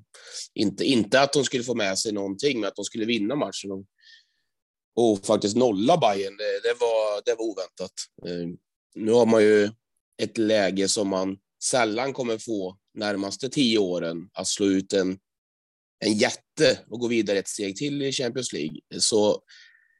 inte, 0.54 0.86
inte 0.86 1.22
att 1.22 1.34
de 1.34 1.44
skulle 1.44 1.64
få 1.64 1.76
med 1.76 2.00
sig 2.00 2.12
någonting, 2.12 2.60
men 2.60 2.68
att 2.68 2.76
de 2.76 2.86
skulle 2.86 3.06
vinna 3.06 3.36
matchen 3.36 3.72
och 4.96 5.26
faktiskt 5.26 5.56
nolla 5.56 5.98
Bayern, 5.98 6.38
det, 6.38 6.60
det, 6.64 6.76
var, 6.80 7.22
det 7.26 7.36
var 7.36 7.46
oväntat. 7.46 7.92
Eh, 8.26 8.48
nu 8.96 9.12
har 9.12 9.26
man 9.26 9.44
ju 9.44 9.70
ett 10.22 10.38
läge 10.38 10.88
som 10.88 11.08
man 11.08 11.38
sällan 11.64 12.14
kommer 12.14 12.38
få 12.38 12.78
närmaste 12.94 13.50
tio 13.50 13.80
åren, 13.80 14.30
att 14.34 14.48
slå 14.48 14.66
ut 14.66 14.94
en, 14.94 15.20
en 16.06 16.14
jätte 16.14 16.80
och 16.88 17.00
gå 17.00 17.08
vidare 17.08 17.40
ett 17.40 17.48
steg 17.48 17.76
till 17.76 18.02
i 18.02 18.12
Champions 18.12 18.54
League. 18.54 18.80
Så 19.00 19.42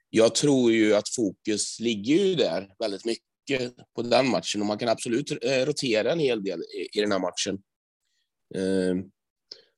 jag 0.10 0.36
tror 0.36 0.72
ju 0.72 0.96
att 0.96 1.10
fokus 1.10 1.80
ligger 1.80 2.26
ju 2.26 2.36
där 2.36 2.70
väldigt 2.80 3.06
mycket 3.06 3.27
på 3.96 4.02
den 4.02 4.30
matchen 4.30 4.62
och 4.62 4.68
man 4.68 4.78
kan 4.78 4.90
absolut 4.90 5.32
eh, 5.44 5.66
rotera 5.66 6.12
en 6.12 6.20
hel 6.20 6.44
del 6.44 6.60
i, 6.60 7.00
i 7.00 7.02
den 7.02 7.12
här 7.12 7.20
matchen. 7.20 7.60
Eh, 8.56 9.06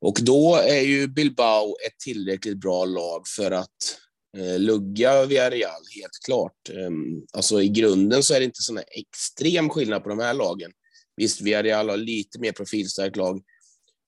och 0.01 0.17
då 0.21 0.55
är 0.55 0.81
ju 0.81 1.07
Bilbao 1.07 1.75
ett 1.87 1.99
tillräckligt 2.03 2.57
bra 2.57 2.85
lag 2.85 3.27
för 3.27 3.51
att 3.51 3.99
eh, 4.37 4.59
lugga 4.59 5.25
Villarreal, 5.25 5.81
helt 5.95 6.19
klart. 6.25 6.69
Ehm, 6.69 7.21
alltså 7.33 7.61
i 7.61 7.69
grunden 7.69 8.23
så 8.23 8.33
är 8.33 8.39
det 8.39 8.45
inte 8.45 8.61
sån 8.61 8.77
extrem 8.77 9.69
skillnad 9.69 10.03
på 10.03 10.09
de 10.09 10.19
här 10.19 10.33
lagen. 10.33 10.71
Visst, 11.15 11.41
Villarreal 11.41 11.89
har 11.89 11.97
lite 11.97 12.39
mer 12.39 12.51
profilstarkt 12.51 13.15
lag, 13.15 13.41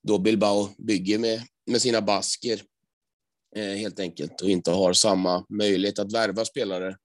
då 0.08 0.20
Bilbao 0.20 0.70
bygger 0.78 1.20
med, 1.20 1.42
med 1.66 1.82
sina 1.82 2.02
basker 2.02 2.62
helt 3.56 4.00
enkelt 4.00 4.42
och 4.42 4.50
inte 4.50 4.72
har 4.72 4.94
samma 4.94 5.46
möjlighet 5.50 6.00
att 6.00 6.14
värva 6.14 6.46
spelare. 6.46 6.96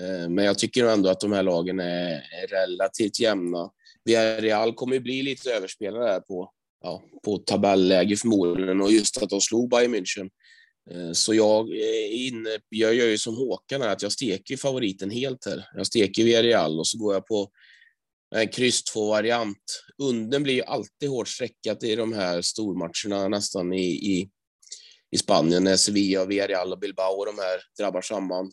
Eh, 0.00 0.28
men 0.28 0.44
jag 0.44 0.58
tycker 0.58 0.84
ändå 0.84 1.08
att 1.08 1.20
de 1.20 1.32
här 1.32 1.42
lagen 1.42 1.80
är, 1.80 2.22
relativt 2.48 3.20
jämna. 3.20 3.70
Villarreal 4.04 4.74
kommer 4.74 4.94
ju 4.94 5.00
bli 5.00 5.22
lite 5.22 5.52
överspelare 5.52 6.08
här 6.08 6.20
på, 6.20 6.50
ja, 6.80 7.02
på 7.24 7.38
tabelläge 7.38 8.16
förmodligen 8.16 8.80
och 8.80 8.92
just 8.92 9.22
att 9.22 9.30
de 9.30 9.40
slog 9.40 9.70
Bayern 9.70 9.94
München. 9.94 10.30
Eh, 10.90 11.12
så 11.12 11.34
jag, 11.34 11.70
eh, 11.70 12.26
inne, 12.26 12.58
jag 12.68 12.94
gör 12.94 13.06
ju 13.06 13.18
som 13.18 13.36
Håkan 13.36 13.82
här, 13.82 13.88
att 13.88 14.02
jag 14.02 14.12
steker 14.12 14.56
favoriten 14.56 15.10
helt 15.10 15.46
här. 15.46 15.68
Jag 15.74 15.86
steker 15.86 16.24
Villarreal 16.24 16.78
och 16.78 16.86
så 16.86 16.98
går 16.98 17.14
jag 17.14 17.26
på 17.26 17.50
en 18.34 18.48
kryss 18.48 18.82
2-variant. 18.94 19.84
Unden 20.02 20.42
blir 20.42 20.54
ju 20.54 20.62
alltid 20.62 21.08
hårt 21.08 21.28
streckat 21.28 21.82
i 21.84 21.96
de 21.96 22.12
här 22.12 22.42
stormatcherna 22.42 23.28
nästan 23.28 23.72
i, 23.72 23.86
i, 23.86 24.30
i 25.10 25.18
Spanien 25.18 25.64
när 25.64 25.76
Sevilla, 25.76 26.24
Villarreal 26.24 26.72
och 26.72 26.78
Bilbao 26.78 27.12
och 27.12 27.26
de 27.26 27.38
här 27.38 27.60
drabbar 27.78 28.02
samman. 28.02 28.52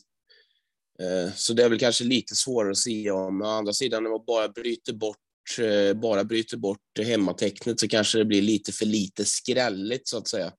Eh, 1.02 1.32
så 1.34 1.52
det 1.52 1.64
är 1.64 1.68
väl 1.68 1.78
kanske 1.78 2.04
lite 2.04 2.36
svårare 2.36 2.70
att 2.70 2.78
se 2.78 3.10
om. 3.10 3.42
Å 3.42 3.46
andra 3.46 3.72
sidan, 3.72 4.02
när 4.02 4.10
man 4.10 4.24
bara 4.26 4.48
bryter 4.48 4.92
bort 4.92 5.18
eh, 5.58 6.00
bara 6.00 6.24
bryter 6.24 6.56
bort 6.56 6.98
hemmatecknet 6.98 7.80
så 7.80 7.88
kanske 7.88 8.18
det 8.18 8.24
blir 8.24 8.42
lite 8.42 8.72
för 8.72 8.86
lite 8.86 9.24
skrälligt 9.24 10.08
så 10.08 10.18
att 10.18 10.28
säga. 10.28 10.52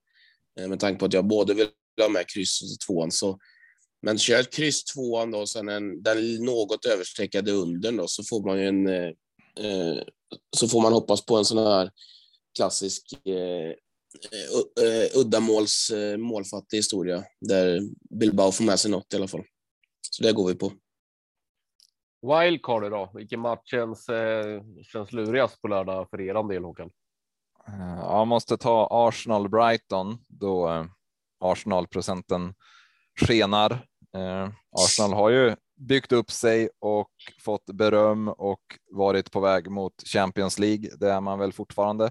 Eh, 0.60 0.68
med 0.68 0.80
tanke 0.80 0.98
på 0.98 1.04
att 1.04 1.12
jag 1.12 1.26
både 1.26 1.54
vill 1.54 1.68
ha 2.00 2.08
med 2.08 2.28
kryss 2.28 2.62
och 2.62 2.86
tvåan. 2.86 3.10
Så, 3.10 3.38
men 4.02 4.18
kör 4.18 4.40
ett 4.40 4.52
kryss 4.52 4.84
tvåan 4.84 5.30
då, 5.30 5.46
sen 5.46 5.68
en, 5.68 6.02
den 6.02 6.44
något 6.44 6.84
överstreckade 6.84 7.52
undern 7.52 7.96
då, 7.96 8.08
så 8.08 8.24
får 8.24 8.46
man 8.46 8.60
ju 8.60 8.68
en... 8.68 8.88
Eh, 8.88 10.02
så 10.56 10.68
får 10.68 10.80
man 10.80 10.92
hoppas 10.92 11.26
på 11.26 11.36
en 11.36 11.44
sån 11.44 11.58
här 11.58 11.90
klassisk 12.56 13.12
eh, 13.26 13.74
uh, 14.84 15.20
uddamåls 15.20 15.90
uh, 15.94 16.16
målfattig 16.16 16.76
historia 16.76 17.24
där 17.40 17.80
Bilbao 18.20 18.52
får 18.52 18.64
med 18.64 18.80
sig 18.80 18.90
något 18.90 19.12
i 19.12 19.16
alla 19.16 19.28
fall. 19.28 19.44
Så 20.16 20.22
det 20.22 20.32
går 20.32 20.48
vi 20.48 20.54
på. 20.54 20.72
Wildcard 22.22 22.90
då? 22.90 23.10
Vilken 23.14 23.40
match 23.40 23.70
känns, 23.70 24.08
eh, 24.08 24.62
känns 24.82 25.12
lurigast 25.12 25.62
på 25.62 25.68
lördag 25.68 26.10
för 26.10 26.20
er 26.20 26.48
del 26.48 26.64
Håkan? 26.64 26.90
Jag 28.00 28.26
måste 28.26 28.56
ta 28.56 28.88
Arsenal 28.90 29.48
Brighton 29.48 30.18
då 30.28 30.68
eh, 30.68 30.84
Arsenal 31.40 31.86
procenten 31.86 32.54
skenar. 33.20 33.70
Eh, 34.16 34.48
Arsenal 34.70 35.12
har 35.12 35.30
ju 35.30 35.56
byggt 35.76 36.12
upp 36.12 36.30
sig 36.30 36.68
och 36.78 37.10
fått 37.40 37.66
beröm 37.66 38.28
och 38.28 38.62
varit 38.90 39.30
på 39.30 39.40
väg 39.40 39.70
mot 39.70 39.94
Champions 40.06 40.58
League. 40.58 40.90
Det 40.96 41.10
är 41.10 41.20
man 41.20 41.38
väl 41.38 41.52
fortfarande. 41.52 42.10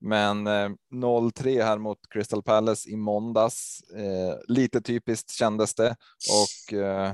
Men 0.00 0.46
eh, 0.46 0.70
0-3 0.92 1.64
här 1.64 1.78
mot 1.78 1.98
Crystal 2.10 2.42
Palace 2.42 2.90
i 2.90 2.96
måndags. 2.96 3.80
Eh, 3.96 4.38
lite 4.48 4.80
typiskt 4.80 5.30
kändes 5.30 5.74
det 5.74 5.96
och 6.32 6.78
eh, 6.78 7.12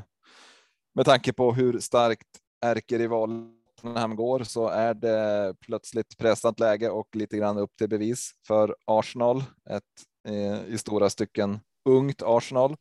med 0.94 1.04
tanke 1.04 1.32
på 1.32 1.52
hur 1.52 1.78
starkt 1.78 2.28
ärkerivalen 2.60 3.54
Tottenham 3.84 4.16
går 4.16 4.44
så 4.44 4.68
är 4.68 4.94
det 4.94 5.54
plötsligt 5.60 6.18
pressat 6.18 6.60
läge 6.60 6.90
och 6.90 7.16
lite 7.16 7.36
grann 7.36 7.58
upp 7.58 7.76
till 7.76 7.88
bevis 7.88 8.32
för 8.46 8.76
Arsenal. 8.84 9.44
Ett 9.70 9.82
eh, 10.28 10.64
i 10.74 10.78
stora 10.78 11.10
stycken 11.10 11.60
ungt 11.84 12.22
Arsenal 12.22 12.76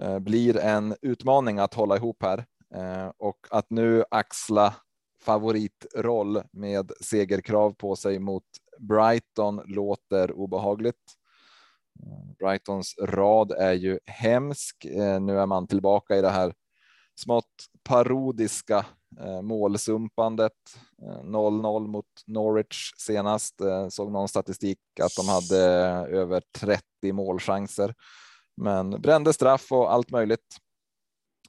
eh, 0.00 0.18
blir 0.18 0.56
en 0.56 0.96
utmaning 1.02 1.58
att 1.58 1.74
hålla 1.74 1.96
ihop 1.96 2.22
här 2.22 2.44
eh, 2.74 3.10
och 3.18 3.46
att 3.50 3.70
nu 3.70 4.04
axla 4.10 4.74
favoritroll 5.20 6.42
med 6.52 6.92
segerkrav 7.00 7.70
på 7.70 7.96
sig 7.96 8.18
mot 8.18 8.44
Brighton 8.78 9.62
låter 9.66 10.32
obehagligt. 10.32 11.02
Eh, 12.02 12.36
Brightons 12.38 12.94
rad 13.02 13.52
är 13.52 13.72
ju 13.72 13.98
hemsk. 14.06 14.84
Eh, 14.84 15.20
nu 15.20 15.38
är 15.38 15.46
man 15.46 15.66
tillbaka 15.66 16.16
i 16.16 16.20
det 16.20 16.30
här 16.30 16.52
smått 17.14 17.66
parodiska 17.82 18.86
eh, 19.20 19.42
målsumpandet. 19.42 20.52
Eh, 21.02 21.22
0-0 21.24 21.86
mot 21.86 22.06
Norwich 22.26 22.92
senast. 22.98 23.60
Eh, 23.60 23.88
såg 23.88 24.12
någon 24.12 24.28
statistik 24.28 24.78
att 25.02 25.16
de 25.16 25.28
hade 25.28 25.60
över 26.16 26.42
30 26.58 27.12
målchanser, 27.12 27.94
men 28.56 28.90
brände 28.90 29.32
straff 29.32 29.72
och 29.72 29.92
allt 29.92 30.10
möjligt. 30.10 30.56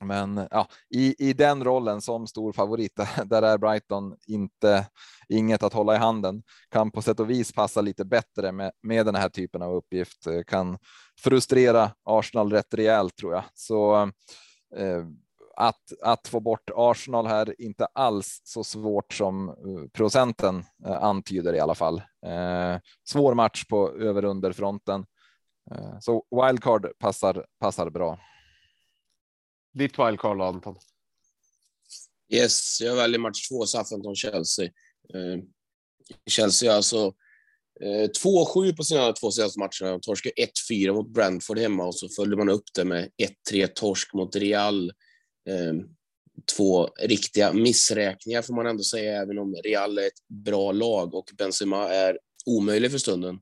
Men 0.02 0.48
ja, 0.52 0.68
i, 0.90 1.30
i 1.30 1.34
den 1.34 1.64
rollen 1.64 2.02
som 2.02 2.28
stor 2.28 2.54
favorit, 2.54 3.00
där 3.26 3.42
är 3.42 3.58
Brighton 3.58 4.16
inte 4.28 4.88
inget 5.30 5.64
att 5.64 5.74
hålla 5.74 5.96
i 5.96 5.98
handen. 5.98 6.44
Kan 6.70 6.92
på 6.92 7.02
sätt 7.02 7.20
och 7.20 7.30
vis 7.30 7.54
passa 7.54 7.82
lite 7.82 8.06
bättre 8.06 8.52
med, 8.52 8.72
med 8.82 9.06
den 9.06 9.16
här 9.16 9.30
typen 9.30 9.62
av 9.62 9.76
uppgift. 9.76 10.28
Kan 10.48 10.78
frustrera 11.20 11.92
Arsenal 12.04 12.52
rätt 12.52 12.74
rejält 12.74 13.16
tror 13.16 13.34
jag. 13.34 13.44
Så 13.54 13.96
eh, 14.76 15.06
att, 15.58 16.02
att 16.02 16.28
få 16.28 16.40
bort 16.40 16.70
Arsenal 16.76 17.28
här 17.28 17.62
inte 17.62 17.86
alls 17.86 18.42
så 18.44 18.64
svårt 18.64 19.14
som 19.14 19.50
eh, 19.50 19.90
procenten 19.94 20.64
eh, 20.86 21.04
antyder 21.04 21.54
i 21.56 21.60
alla 21.60 21.76
fall. 21.76 21.98
Eh, 22.26 22.80
svår 23.10 23.34
match 23.34 23.66
på 23.66 23.92
över 23.92 24.26
under 24.26 24.52
fronten. 24.52 25.06
Eh, 25.72 26.00
så 26.00 26.26
wildcard 26.32 26.92
passar, 27.00 27.46
passar 27.60 27.90
bra. 27.90 28.20
Ditt 29.74 30.00
wildcard 30.00 30.42
Anton? 30.42 30.76
Yes, 32.30 32.82
jag 32.82 32.96
väljer 32.96 33.20
match 33.20 33.50
två, 33.50 33.66
Southampton-Chelsea. 33.66 34.66
Eh, 35.14 35.44
Chelsea 36.30 36.76
alltså 36.76 37.14
eh, 37.82 38.10
2-7 38.24 38.76
på 38.76 38.84
sina 38.84 39.14
två 39.14 39.32
senaste 39.32 39.60
matcher. 39.60 39.86
De 39.86 40.02
torskade 40.02 40.34
1-4 40.72 40.94
mot 40.94 41.10
Brentford 41.10 41.60
hemma 41.60 41.86
och 41.86 41.96
så 41.96 42.10
följde 42.10 42.38
man 42.38 42.50
upp 42.50 42.64
det 42.76 42.86
med 42.86 43.10
1-3 43.52 43.68
torsk 43.68 44.14
mot 44.14 44.36
Real 44.36 44.90
eh, 44.90 44.94
Ehm, 45.50 45.84
två 46.56 46.88
riktiga 47.00 47.54
missräkningar 47.54 48.42
får 48.42 48.54
man 48.54 48.68
ändå 48.68 48.84
säga, 48.84 49.22
även 49.22 49.40
om 49.40 49.56
Real 49.64 49.98
är 49.98 50.08
ett 50.08 50.28
bra 50.46 50.72
lag 50.72 51.14
och 51.14 51.30
Benzema 51.38 51.90
är 51.90 52.20
omöjlig 52.46 52.92
för 52.92 52.98
stunden. 52.98 53.40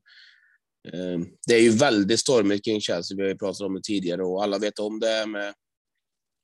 Ehm, 0.94 1.28
det 1.48 1.56
är 1.56 1.62
ju 1.62 1.70
väldigt 1.70 2.20
stormigt 2.20 2.66
kring 2.66 2.82
Chelsea, 2.82 3.18
vi 3.18 3.24
har 3.24 3.30
ju 3.30 3.38
pratat 3.38 3.62
om 3.62 3.74
det 3.74 3.84
tidigare 3.84 4.24
och 4.24 4.44
alla 4.44 4.58
vet 4.58 4.80
om 4.80 5.00
det 5.00 5.26
med 5.28 5.54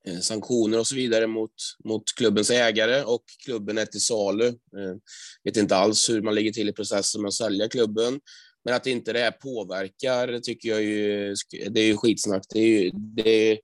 eh, 0.08 0.20
sanktioner 0.20 0.80
och 0.80 0.88
så 0.88 0.96
vidare 0.96 1.28
mot, 1.28 1.54
mot 1.86 2.04
klubbens 2.18 2.50
ägare 2.50 3.04
och 3.04 3.24
klubben 3.46 3.78
är 3.78 3.86
till 3.86 4.02
salu. 4.02 4.48
Ehm, 4.48 5.00
vet 5.44 5.58
inte 5.58 5.76
alls 5.76 6.10
hur 6.10 6.22
man 6.22 6.36
ligger 6.36 6.52
till 6.52 6.70
i 6.70 6.74
processen 6.74 7.22
med 7.22 7.28
att 7.28 7.34
sälja 7.34 7.70
klubben. 7.70 8.20
Men 8.64 8.76
att 8.76 8.88
inte 8.88 9.14
det 9.14 9.20
här 9.20 9.32
påverkar 9.32 10.40
tycker 10.40 10.70
jag 10.70 10.84
ju, 10.84 11.36
det 11.70 11.82
är 11.82 11.86
ju 11.86 11.98
skitsnack. 11.98 12.44
Det, 12.50 12.60
är 12.60 12.68
ju, 12.68 12.92
det, 12.92 13.60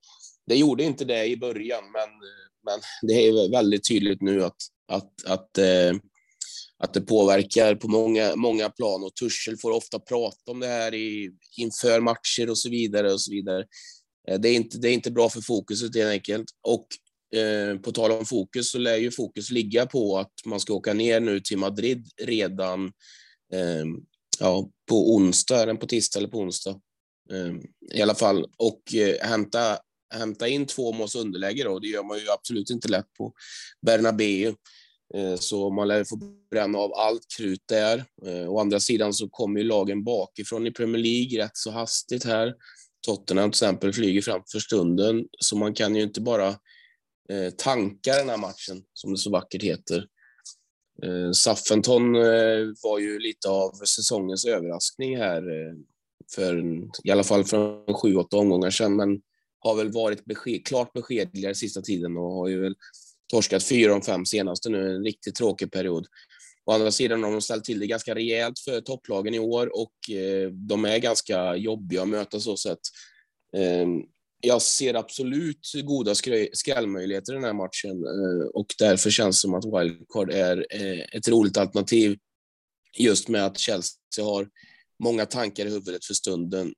det 0.46 0.56
gjorde 0.56 0.84
inte 0.84 1.04
det 1.04 1.26
i 1.26 1.36
början, 1.36 1.84
men, 1.92 2.08
men 2.64 2.80
det 3.02 3.14
är 3.14 3.50
väldigt 3.50 3.88
tydligt 3.88 4.22
nu 4.22 4.44
att, 4.44 4.56
att, 4.88 5.24
att, 5.24 5.58
eh, 5.58 5.92
att 6.78 6.94
det 6.94 7.00
påverkar 7.00 7.74
på 7.74 7.88
många, 7.88 8.36
många 8.36 8.70
plan 8.70 9.04
och 9.04 9.14
Tuchel 9.14 9.56
får 9.56 9.70
ofta 9.70 9.98
prata 9.98 10.50
om 10.50 10.60
det 10.60 10.66
här 10.66 10.94
i, 10.94 11.30
inför 11.56 12.00
matcher 12.00 12.50
och 12.50 12.58
så 12.58 12.70
vidare. 12.70 13.12
och 13.12 13.20
så 13.20 13.30
vidare. 13.30 13.64
Eh, 14.28 14.40
det 14.40 14.48
är 14.48 14.54
inte, 14.54 14.78
det 14.78 14.88
är 14.88 14.92
inte 14.92 15.10
bra 15.10 15.28
för 15.28 15.40
fokuset 15.40 15.96
helt 15.96 16.10
enkelt. 16.10 16.46
Och 16.62 16.86
eh, 17.38 17.78
på 17.78 17.92
tal 17.92 18.12
om 18.12 18.24
fokus 18.24 18.70
så 18.70 18.78
lär 18.78 18.96
ju 18.96 19.10
fokus 19.10 19.50
ligga 19.50 19.86
på 19.86 20.18
att 20.18 20.32
man 20.44 20.60
ska 20.60 20.74
åka 20.74 20.94
ner 20.94 21.20
nu 21.20 21.40
till 21.40 21.58
Madrid 21.58 22.08
redan 22.22 22.84
eh, 23.52 23.84
ja, 24.40 24.70
på 24.88 25.14
onsdag, 25.14 25.62
eller 25.62 25.74
på 25.74 25.86
tisdag 25.86 26.18
eller 26.18 26.28
på 26.28 26.38
onsdag. 26.38 26.80
Eh, 27.32 27.54
I 27.98 28.02
alla 28.02 28.14
fall, 28.14 28.46
och 28.56 28.94
eh, 28.94 29.28
hämta 29.28 29.78
hämta 30.18 30.48
in 30.48 30.66
två 30.66 30.92
måls 30.92 31.14
underläge 31.14 31.64
då. 31.64 31.78
Det 31.78 31.88
gör 31.88 32.02
man 32.02 32.18
ju 32.18 32.30
absolut 32.30 32.70
inte 32.70 32.88
lätt 32.88 33.12
på 33.18 33.32
Bernabéu. 33.86 34.54
Eh, 35.14 35.36
så 35.36 35.70
man 35.70 35.88
lär 35.88 36.04
få 36.04 36.16
bränna 36.50 36.78
av 36.78 36.94
allt 36.94 37.26
krut 37.36 37.62
där. 37.66 38.04
Eh, 38.26 38.52
å 38.52 38.60
andra 38.60 38.80
sidan 38.80 39.12
så 39.12 39.28
kommer 39.28 39.60
ju 39.60 39.66
lagen 39.66 40.04
bakifrån 40.04 40.66
i 40.66 40.70
Premier 40.70 41.02
League 41.02 41.44
rätt 41.44 41.56
så 41.56 41.70
hastigt 41.70 42.24
här. 42.24 42.54
Tottenham 43.06 43.50
till 43.50 43.56
exempel 43.56 43.92
flyger 43.92 44.22
fram 44.22 44.42
för 44.52 44.58
stunden, 44.58 45.24
så 45.38 45.56
man 45.56 45.74
kan 45.74 45.96
ju 45.96 46.02
inte 46.02 46.20
bara 46.20 46.48
eh, 47.28 47.50
tanka 47.56 48.12
den 48.12 48.28
här 48.28 48.36
matchen, 48.36 48.82
som 48.92 49.12
det 49.12 49.18
så 49.18 49.30
vackert 49.30 49.62
heter. 49.62 50.06
Saffenton 51.34 52.12
var 52.82 52.98
ju 52.98 53.18
lite 53.18 53.48
av 53.48 53.72
säsongens 53.72 54.44
överraskning 54.44 55.16
här, 55.16 55.42
för 56.34 56.62
i 57.04 57.10
alla 57.10 57.24
fall 57.24 57.44
för 57.44 57.94
sju, 57.94 58.16
åtta 58.16 58.36
omgångar 58.36 58.70
sedan, 58.70 58.96
men 58.96 59.20
har 59.64 59.76
väl 59.76 59.92
varit 59.92 60.24
besked, 60.24 60.66
klart 60.66 60.92
beskedligare 60.92 61.54
sista 61.54 61.82
tiden 61.82 62.16
och 62.16 62.32
har 62.32 62.48
ju 62.48 62.60
väl 62.60 62.74
torskat 63.32 63.64
fyra 63.64 63.94
av 63.94 64.00
fem 64.00 64.26
senaste 64.26 64.68
nu, 64.68 64.96
en 64.96 65.04
riktigt 65.04 65.34
tråkig 65.34 65.72
period. 65.72 66.06
Å 66.66 66.72
andra 66.72 66.90
sidan 66.90 67.22
har 67.22 67.32
de 67.32 67.40
ställt 67.40 67.64
till 67.64 67.78
det 67.78 67.86
ganska 67.86 68.14
rejält 68.14 68.58
för 68.58 68.80
topplagen 68.80 69.34
i 69.34 69.38
år 69.38 69.70
och 69.80 70.16
eh, 70.16 70.50
de 70.50 70.84
är 70.84 70.98
ganska 70.98 71.56
jobbiga 71.56 72.02
att 72.02 72.08
möta 72.08 72.40
så 72.40 72.56
sätt. 72.56 72.80
Eh, 73.56 73.86
jag 74.40 74.62
ser 74.62 74.94
absolut 74.94 75.72
goda 75.84 76.14
skrällmöjligheter 76.52 77.32
i 77.32 77.34
den 77.34 77.44
här 77.44 77.52
matchen 77.52 78.04
eh, 78.04 78.46
och 78.54 78.66
därför 78.78 79.10
känns 79.10 79.36
det 79.36 79.40
som 79.40 79.54
att 79.54 79.64
wildcard 79.64 80.30
är 80.30 80.66
eh, 80.70 81.00
ett 81.12 81.28
roligt 81.28 81.56
alternativ 81.56 82.18
just 82.98 83.28
med 83.28 83.46
att 83.46 83.58
Chelsea 83.58 84.24
har 84.24 84.48
många 85.02 85.26
tankar 85.26 85.66
i 85.66 85.70
huvudet 85.70 86.04
för 86.04 86.14
stunden 86.14 86.74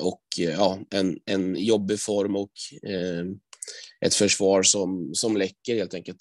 och 0.00 0.22
ja, 0.36 0.78
en, 0.90 1.18
en 1.24 1.56
jobbig 1.56 2.00
form 2.00 2.36
och 2.36 2.52
ett 4.00 4.14
försvar 4.14 4.62
som, 4.62 5.14
som 5.14 5.36
läcker 5.36 5.74
helt 5.74 5.94
enkelt. 5.94 6.18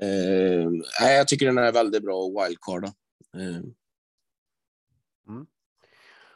Eh, 0.00 0.68
jag 1.16 1.28
tycker 1.28 1.46
den 1.46 1.58
är 1.58 1.72
väldigt 1.72 2.02
bra 2.02 2.28
wildcard. 2.28 2.84
Eh. 2.84 3.62
Mm. 5.28 5.46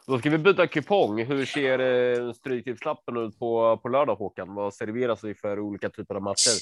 Då 0.07 0.18
ska 0.18 0.30
vi 0.30 0.38
byta 0.38 0.66
kupong. 0.66 1.25
Hur 1.25 1.45
ser 1.45 1.78
eh, 1.78 2.33
stryktipslappen 2.33 3.16
ut 3.16 3.38
på, 3.38 3.80
på 3.83 3.88
lördag 3.88 4.16
Håkan? 4.16 4.54
Vad 4.54 4.75
serveras 4.75 5.25
vi 5.25 5.35
för 5.35 5.61
olika 5.61 5.90
typer 5.90 6.14
av 6.14 6.23
matcher? 6.23 6.59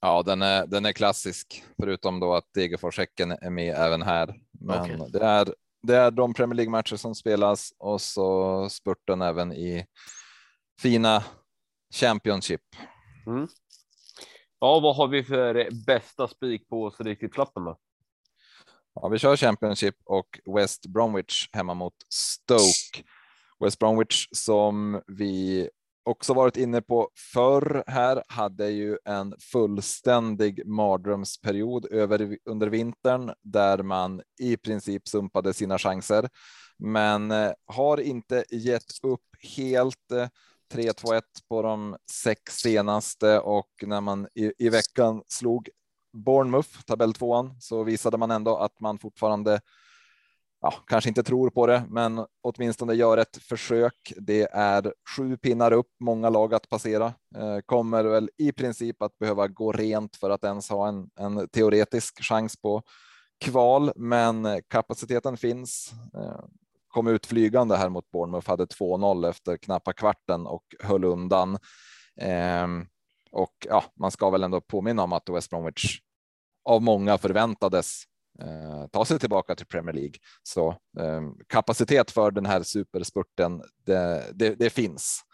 Ja, 0.00 0.22
den 0.22 0.42
är, 0.42 0.66
den 0.66 0.86
är 0.86 0.92
klassisk, 0.92 1.64
förutom 1.80 2.20
då 2.20 2.34
att 2.34 2.44
Degerfors-Häcken 2.54 3.30
är 3.30 3.50
med 3.50 3.74
även 3.74 4.02
här. 4.02 4.40
Men 4.60 4.80
okay. 4.80 5.10
det, 5.12 5.24
är, 5.24 5.54
det 5.82 5.96
är 5.96 6.10
de 6.10 6.34
Premier 6.34 6.56
League-matcher 6.56 6.96
som 6.96 7.14
spelas 7.14 7.72
och 7.78 8.00
så 8.00 8.68
spurten 8.70 9.22
även 9.22 9.52
i 9.52 9.86
fina 10.80 11.24
Championship. 11.94 12.62
Mm. 13.26 13.48
Ja, 14.58 14.80
vad 14.80 14.96
har 14.96 15.08
vi 15.08 15.24
för 15.24 15.68
bästa 15.86 16.28
spik 16.28 16.68
på 16.68 16.90
Stryktipslappen 16.90 17.64
då? 17.64 17.78
Ja, 18.94 19.08
vi 19.08 19.18
kör 19.18 19.36
Championship 19.36 19.94
och 20.04 20.40
West 20.56 20.86
Bromwich 20.86 21.48
hemma 21.52 21.74
mot 21.74 21.94
Stoke. 22.08 23.04
West 23.64 23.78
Bromwich 23.78 24.28
som 24.32 25.02
vi 25.06 25.68
också 26.04 26.34
varit 26.34 26.56
inne 26.56 26.80
på 26.80 27.10
förr 27.32 27.84
här 27.86 28.22
hade 28.28 28.70
ju 28.70 28.98
en 29.04 29.34
fullständig 29.52 30.66
mardrömsperiod 30.66 31.86
över 31.92 32.38
under 32.44 32.66
vintern 32.66 33.32
där 33.42 33.82
man 33.82 34.22
i 34.40 34.56
princip 34.56 35.08
sumpade 35.08 35.54
sina 35.54 35.78
chanser, 35.78 36.28
men 36.78 37.30
eh, 37.30 37.52
har 37.66 38.00
inte 38.00 38.44
gett 38.50 39.04
upp 39.04 39.26
helt. 39.56 40.12
Eh, 40.12 40.28
3-2-1 40.74 41.22
på 41.48 41.62
de 41.62 41.96
sex 42.12 42.56
senaste 42.56 43.40
och 43.40 43.70
när 43.82 44.00
man 44.00 44.28
i, 44.34 44.52
i 44.58 44.68
veckan 44.68 45.22
slog 45.26 45.68
Bournemouth, 46.12 46.82
tabell 46.86 47.14
tvåan, 47.14 47.56
så 47.60 47.84
visade 47.84 48.16
man 48.16 48.30
ändå 48.30 48.56
att 48.56 48.80
man 48.80 48.98
fortfarande 48.98 49.60
ja, 50.60 50.74
kanske 50.86 51.10
inte 51.10 51.22
tror 51.22 51.50
på 51.50 51.66
det, 51.66 51.84
men 51.88 52.26
åtminstone 52.42 52.94
gör 52.94 53.18
ett 53.18 53.36
försök. 53.36 54.12
Det 54.16 54.48
är 54.52 54.94
sju 55.16 55.36
pinnar 55.36 55.72
upp, 55.72 55.88
många 56.00 56.30
lag 56.30 56.54
att 56.54 56.68
passera. 56.68 57.14
Eh, 57.36 57.58
kommer 57.66 58.04
väl 58.04 58.30
i 58.38 58.52
princip 58.52 59.02
att 59.02 59.18
behöva 59.18 59.48
gå 59.48 59.72
rent 59.72 60.16
för 60.16 60.30
att 60.30 60.44
ens 60.44 60.70
ha 60.70 60.88
en, 60.88 61.10
en 61.20 61.48
teoretisk 61.48 62.22
chans 62.22 62.56
på 62.56 62.82
kval, 63.40 63.92
men 63.96 64.62
kapaciteten 64.68 65.36
finns. 65.36 65.92
Eh, 66.14 66.44
kom 66.88 67.06
ut 67.06 67.26
flygande 67.26 67.76
här 67.76 67.88
mot 67.88 68.10
Bournemouth, 68.10 68.48
hade 68.48 68.64
2-0 68.64 69.28
efter 69.28 69.56
knappa 69.56 69.92
kvarten 69.92 70.46
och 70.46 70.64
höll 70.80 71.04
undan. 71.04 71.58
Eh, 72.20 72.66
och 73.32 73.66
ja, 73.68 73.84
man 73.94 74.10
ska 74.10 74.30
väl 74.30 74.42
ändå 74.42 74.60
påminna 74.60 75.02
om 75.02 75.12
att 75.12 75.28
West 75.28 75.50
Bromwich 75.50 76.00
av 76.64 76.82
många 76.82 77.18
förväntades 77.18 78.02
eh, 78.40 78.86
ta 78.92 79.04
sig 79.04 79.18
tillbaka 79.18 79.54
till 79.54 79.66
Premier 79.66 79.94
League. 79.94 80.14
Så 80.42 80.68
eh, 80.98 81.22
kapacitet 81.46 82.10
för 82.10 82.30
den 82.30 82.46
här 82.46 82.62
superspurten, 82.62 83.62
det, 83.86 84.24
det, 84.34 84.54
det 84.54 84.70
finns. 84.70 85.24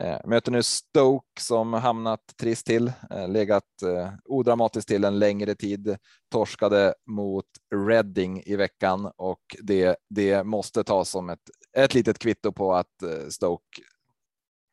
Eh, 0.00 0.18
möter 0.24 0.52
nu 0.52 0.62
Stoke 0.62 1.40
som 1.40 1.72
hamnat 1.72 2.20
trist 2.40 2.66
till, 2.66 2.92
eh, 3.10 3.28
legat 3.28 3.82
eh, 3.82 4.10
odramatiskt 4.24 4.88
till 4.88 5.04
en 5.04 5.18
längre 5.18 5.54
tid, 5.54 5.96
torskade 6.32 6.94
mot 7.06 7.46
Reading 7.74 8.42
i 8.46 8.56
veckan 8.56 9.10
och 9.16 9.40
det, 9.62 9.96
det 10.10 10.44
måste 10.44 10.84
tas 10.84 11.10
som 11.10 11.30
ett, 11.30 11.50
ett 11.76 11.94
litet 11.94 12.18
kvitto 12.18 12.52
på 12.52 12.74
att 12.74 13.02
eh, 13.02 13.28
Stoke 13.28 13.82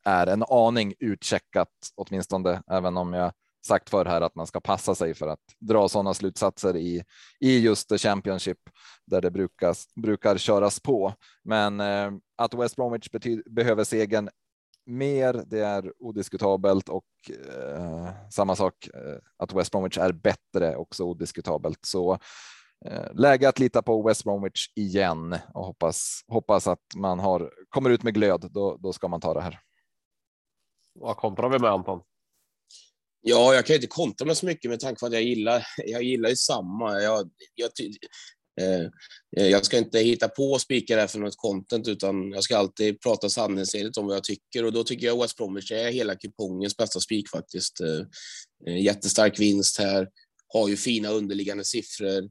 är 0.06 0.28
en 0.28 0.44
aning 0.44 0.94
utcheckat 1.00 1.70
åtminstone, 1.96 2.64
även 2.68 2.98
om 2.98 3.14
jag 3.14 3.32
sagt 3.66 3.90
för 3.90 4.06
här 4.06 4.22
att 4.22 4.36
man 4.36 4.48
ska 4.48 4.60
passa 4.60 4.96
sig 4.96 5.14
för 5.14 5.28
att 5.28 5.40
dra 5.60 5.90
sådana 5.90 6.14
slutsatser 6.14 6.78
i, 6.78 7.04
i 7.40 7.60
just 7.60 7.90
the 7.90 7.98
Championship 7.98 8.58
där 9.06 9.22
det 9.22 9.32
brukas, 9.32 9.88
brukar 9.96 10.38
köras 10.38 10.80
på. 10.80 11.14
Men 11.44 11.80
eh, 11.80 12.12
att 12.38 12.54
West 12.54 12.76
Bromwich 12.76 13.10
behöver 13.46 13.84
segern 13.84 14.30
mer. 14.86 15.44
Det 15.48 15.60
är 15.60 15.94
odiskutabelt 16.00 16.90
och 16.90 17.06
eh, 17.30 18.10
samma 18.30 18.56
sak 18.56 18.88
eh, 18.94 19.18
att 19.38 19.54
West 19.54 19.72
Bromwich 19.72 19.98
är 19.98 20.12
bättre 20.12 20.76
också 20.76 21.04
odiskutabelt. 21.04 21.80
Så 21.86 22.18
eh, 22.86 23.14
läge 23.14 23.50
att 23.50 23.60
lita 23.60 23.82
på 23.82 24.02
West 24.02 24.24
Bromwich 24.24 24.68
igen 24.76 25.36
och 25.54 25.66
hoppas, 25.66 26.22
hoppas 26.28 26.68
att 26.68 26.84
man 26.96 27.20
har 27.20 27.52
kommer 27.70 27.90
ut 27.90 28.04
med 28.04 28.14
glöd. 28.14 28.48
Då, 28.52 28.78
då 28.78 28.94
ska 28.94 29.08
man 29.08 29.22
ta 29.22 29.34
det 29.34 29.42
här. 29.42 29.60
Vad 30.94 31.18
kontrar 31.18 31.50
vi 31.50 31.60
med 31.60 31.72
Anton? 31.72 32.02
Ja, 33.26 33.54
jag 33.54 33.66
kan 33.66 33.76
inte 33.76 33.88
kontra 33.88 34.26
med 34.26 34.38
så 34.38 34.46
mycket 34.46 34.72
med 34.72 34.80
tanke 34.80 35.00
på 35.00 35.06
att 35.06 35.14
jag 35.14 35.24
gillar. 35.24 35.66
Jag 35.86 36.04
gillar 36.04 36.30
ju 36.30 36.36
samma. 36.36 37.02
Jag, 37.02 37.30
jag, 37.56 37.70
eh, 38.62 38.82
eh, 39.38 39.48
jag 39.48 39.66
ska 39.66 39.78
inte 39.78 40.00
hitta 40.00 40.28
på 40.28 40.52
och 40.52 40.62
spika 40.62 40.96
det 40.96 41.02
här 41.02 41.08
för 41.08 41.20
något 41.20 41.38
content, 41.38 41.88
utan 41.88 42.32
jag 42.32 42.44
ska 42.44 42.58
alltid 42.58 43.02
prata 43.02 43.30
sanningsenligt 43.30 43.98
om 43.98 44.08
vad 44.08 44.16
jag 44.16 44.24
tycker 44.24 44.66
och 44.66 44.74
då 44.74 44.84
tycker 44.84 45.08
jag 45.08 45.22
West 45.22 45.38
Bromwich 45.38 45.72
är 45.72 45.92
hela 45.92 46.16
kupongens 46.16 46.78
bästa 46.78 47.00
spik 47.00 47.30
faktiskt. 47.30 47.82
Eh, 47.82 48.06
eh 48.68 48.84
jättestark 48.84 49.40
vinst 49.40 49.80
här, 49.80 50.08
har 50.48 50.68
ju 50.68 50.78
fina 50.78 51.10
underliggande 51.10 51.66
siffror. 51.66 52.24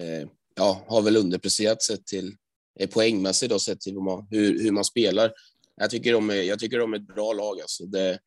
Eh, 0.00 0.28
ja, 0.56 0.84
har 0.88 1.02
väl 1.02 1.16
underpresterat 1.16 1.82
sett 1.82 2.06
till 2.06 2.36
poängmässigt 2.90 3.50
då 3.50 3.58
sett 3.58 3.80
till 3.80 3.92
hur 3.92 4.00
man, 4.00 4.26
hur, 4.30 4.62
hur 4.62 4.72
man 4.72 4.84
spelar. 4.84 5.32
Jag 5.76 5.90
tycker 5.90 6.12
de 6.12 6.30
är, 6.30 6.42
jag 6.42 6.58
tycker 6.58 6.78
de 6.78 6.92
är 6.92 6.96
ett 6.96 7.14
bra 7.14 7.32
lag 7.32 7.60
alltså. 7.60 7.86
Det, 7.86 8.18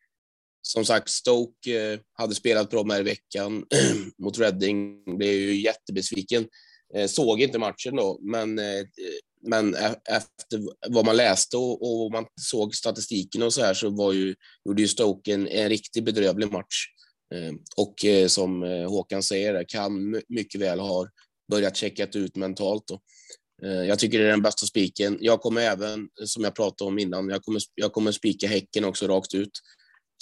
som 0.62 0.86
sagt, 0.86 1.10
Stoke 1.10 1.94
eh, 1.94 2.00
hade 2.14 2.36
spelat 2.36 2.70
bra 2.70 2.84
med 2.84 3.00
i 3.00 3.04
veckan 3.04 3.66
mot 4.18 4.40
Reading, 4.40 5.04
blev 5.18 5.34
ju 5.34 5.62
jättebesviken 5.62 6.48
eh, 6.96 7.08
såg 7.08 7.42
inte 7.42 7.60
matchen 7.60 7.96
då, 7.96 8.20
men, 8.22 8.60
eh, 8.60 8.86
men 9.48 9.76
efter 10.10 10.62
vad 10.90 11.06
man 11.06 11.18
läste 11.18 11.58
och, 11.58 12.04
och 12.04 12.12
man 12.12 12.26
såg 12.42 12.76
statistiken 12.76 13.44
och 13.44 13.54
så 13.54 13.62
här 13.62 13.74
så 13.74 13.90
var 13.90 14.14
ju, 14.14 14.36
gjorde 14.66 14.82
ju 14.82 14.88
Stoke 14.88 15.34
en, 15.34 15.48
en 15.48 15.70
riktigt 15.70 16.04
bedrövlig 16.04 16.52
match. 16.52 16.86
Och 17.76 17.96
som 18.28 18.62
Håkan 18.90 19.24
säger, 19.24 19.66
kan 19.68 20.22
mycket 20.28 20.62
väl 20.62 20.80
ha 20.80 21.08
börjat 21.52 21.78
checkat 21.78 22.16
ut 22.16 22.36
mentalt. 22.36 22.84
Då. 22.88 23.02
Jag 23.62 24.00
tycker 24.00 24.20
det 24.20 24.26
är 24.26 24.30
den 24.30 24.42
bästa 24.42 24.66
spiken. 24.66 25.18
Jag 25.22 25.42
kommer 25.42 25.62
även, 25.62 26.10
som 26.26 26.44
jag 26.44 26.56
pratade 26.56 26.88
om 26.88 27.00
innan, 27.00 27.30
jag 27.30 27.44
kommer, 27.44 27.62
jag 27.76 27.94
kommer 27.94 28.12
spika 28.12 28.48
Häcken 28.48 28.86
också 28.86 29.08
rakt 29.08 29.34
ut. 29.34 29.52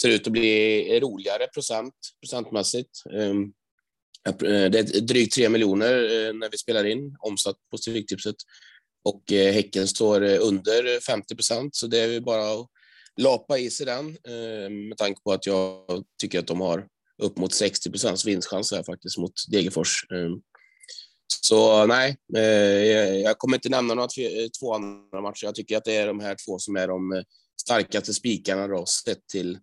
Ser 0.01 0.09
ut 0.09 0.27
att 0.27 0.33
bli 0.33 0.99
roligare 0.99 1.47
procent, 1.47 1.93
procentmässigt. 2.21 2.89
Ehm, 3.13 3.43
eh, 4.27 4.71
det 4.71 4.79
är 4.79 5.01
drygt 5.01 5.35
3 5.35 5.49
miljoner 5.49 5.93
eh, 5.93 6.33
när 6.33 6.49
vi 6.49 6.57
spelar 6.57 6.85
in, 6.85 7.15
omsatt 7.19 7.55
på 7.71 7.77
Stryktipset. 7.77 8.35
Och 9.03 9.31
eh, 9.31 9.53
Häcken 9.53 9.87
står 9.87 10.21
under 10.21 10.99
50 10.99 11.35
procent, 11.35 11.75
så 11.75 11.87
det 11.87 11.99
är 11.99 12.19
bara 12.19 12.53
att 12.53 12.67
lapa 13.17 13.57
i 13.57 13.69
sig 13.69 13.85
den 13.85 14.17
ehm, 14.27 14.87
med 14.87 14.97
tanke 14.97 15.21
på 15.21 15.31
att 15.31 15.45
jag 15.45 15.85
tycker 16.21 16.39
att 16.39 16.47
de 16.47 16.61
har 16.61 16.87
upp 17.21 17.37
mot 17.37 17.53
60 17.53 17.89
procents 17.91 18.25
vinstchans 18.25 18.71
här 18.71 18.83
faktiskt 18.83 19.17
mot 19.17 19.33
Degerfors. 19.51 20.05
Ehm, 20.13 20.41
så 21.41 21.85
nej, 21.85 22.17
jag 23.23 23.37
kommer 23.37 23.57
inte 23.57 23.69
nämna 23.69 23.93
några 23.93 24.07
två 24.59 24.73
andra 24.73 25.21
matcher. 25.21 25.45
Jag 25.45 25.55
tycker 25.55 25.77
att 25.77 25.85
det 25.85 25.95
är 25.95 26.07
de 26.07 26.19
här 26.19 26.35
två 26.45 26.59
som 26.59 26.75
är 26.75 26.87
de 26.87 27.23
starkaste 27.61 28.13
spikarna 28.13 28.67
då, 28.67 28.85
sett 28.85 29.27
till 29.27 29.57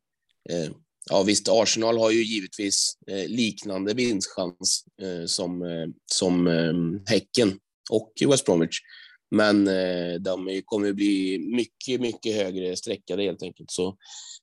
Ja 1.11 1.23
visst, 1.23 1.49
Arsenal 1.49 1.99
har 1.99 2.11
ju 2.11 2.25
givetvis 2.25 2.99
eh, 3.07 3.29
liknande 3.29 3.95
vinstchans 3.95 4.85
eh, 5.03 5.27
som, 5.27 5.63
eh, 5.63 5.89
som 6.13 6.47
eh, 6.47 6.73
Häcken 7.07 7.59
och 7.91 8.13
West 8.31 8.45
Bromwich. 8.45 8.79
Men 9.31 9.69
eh, 9.69 10.15
de 10.15 10.63
kommer 10.65 10.89
att 10.89 10.97
bli 10.97 11.39
mycket, 11.39 12.01
mycket 12.01 12.37
högre 12.37 12.77
sträckade 12.77 13.23
helt 13.23 13.43
enkelt. 13.43 13.71
Så 13.71 13.89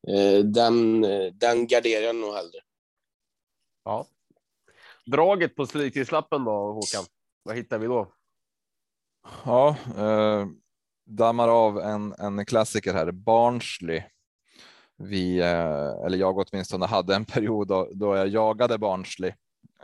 eh, 0.08 0.39
den, 0.39 1.02
den 1.34 1.68
garderar 1.68 2.06
jag 2.06 2.16
nog 2.16 2.34
hellre. 2.34 2.60
Ja. 3.86 4.08
Draget 5.06 5.56
på 5.56 5.66
stryktipslappen 5.66 6.44
då, 6.44 6.52
Håkan? 6.52 7.06
Vad 7.44 7.56
hittar 7.56 7.78
vi 7.78 7.88
då? 7.88 8.13
Ja, 9.46 9.78
eh, 9.98 10.48
dammar 11.06 11.48
av 11.48 11.80
en, 11.80 12.13
en 12.13 12.46
klassiker 12.46 12.94
här, 12.94 13.12
Barnsley 13.12 14.04
vi, 15.04 15.39
eh, 15.39 16.06
eller 16.06 16.18
jag 16.18 16.38
åtminstone, 16.38 16.86
hade 16.86 17.16
en 17.16 17.26
period 17.26 17.68
då, 17.68 17.89
då 17.94 18.16
jag 18.16 18.28
jagade 18.28 18.78
Barnsley. 18.78 19.34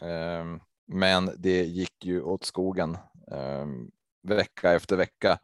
Ehm, 0.01 0.59
men 0.87 1.31
det 1.37 1.63
gick 1.63 2.05
ju 2.05 2.21
åt 2.21 2.45
skogen 2.45 2.97
ehm, 3.31 3.89
vecka 4.23 4.71
efter 4.73 4.97
vecka. 4.97 5.39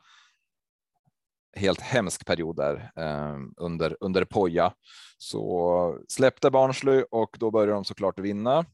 helt 1.58 1.82
hemsk 1.82 2.26
period 2.26 2.56
där 2.56 2.92
ehm, 2.96 3.54
under 3.58 3.98
under 4.00 4.26
Poja. 4.26 4.74
Så 5.18 6.00
släppte 6.08 6.52
Barnsley 6.52 7.04
och 7.12 7.38
då 7.40 7.52
började 7.52 7.72
de 7.72 7.86
såklart 7.86 8.20
vinna. 8.20 8.66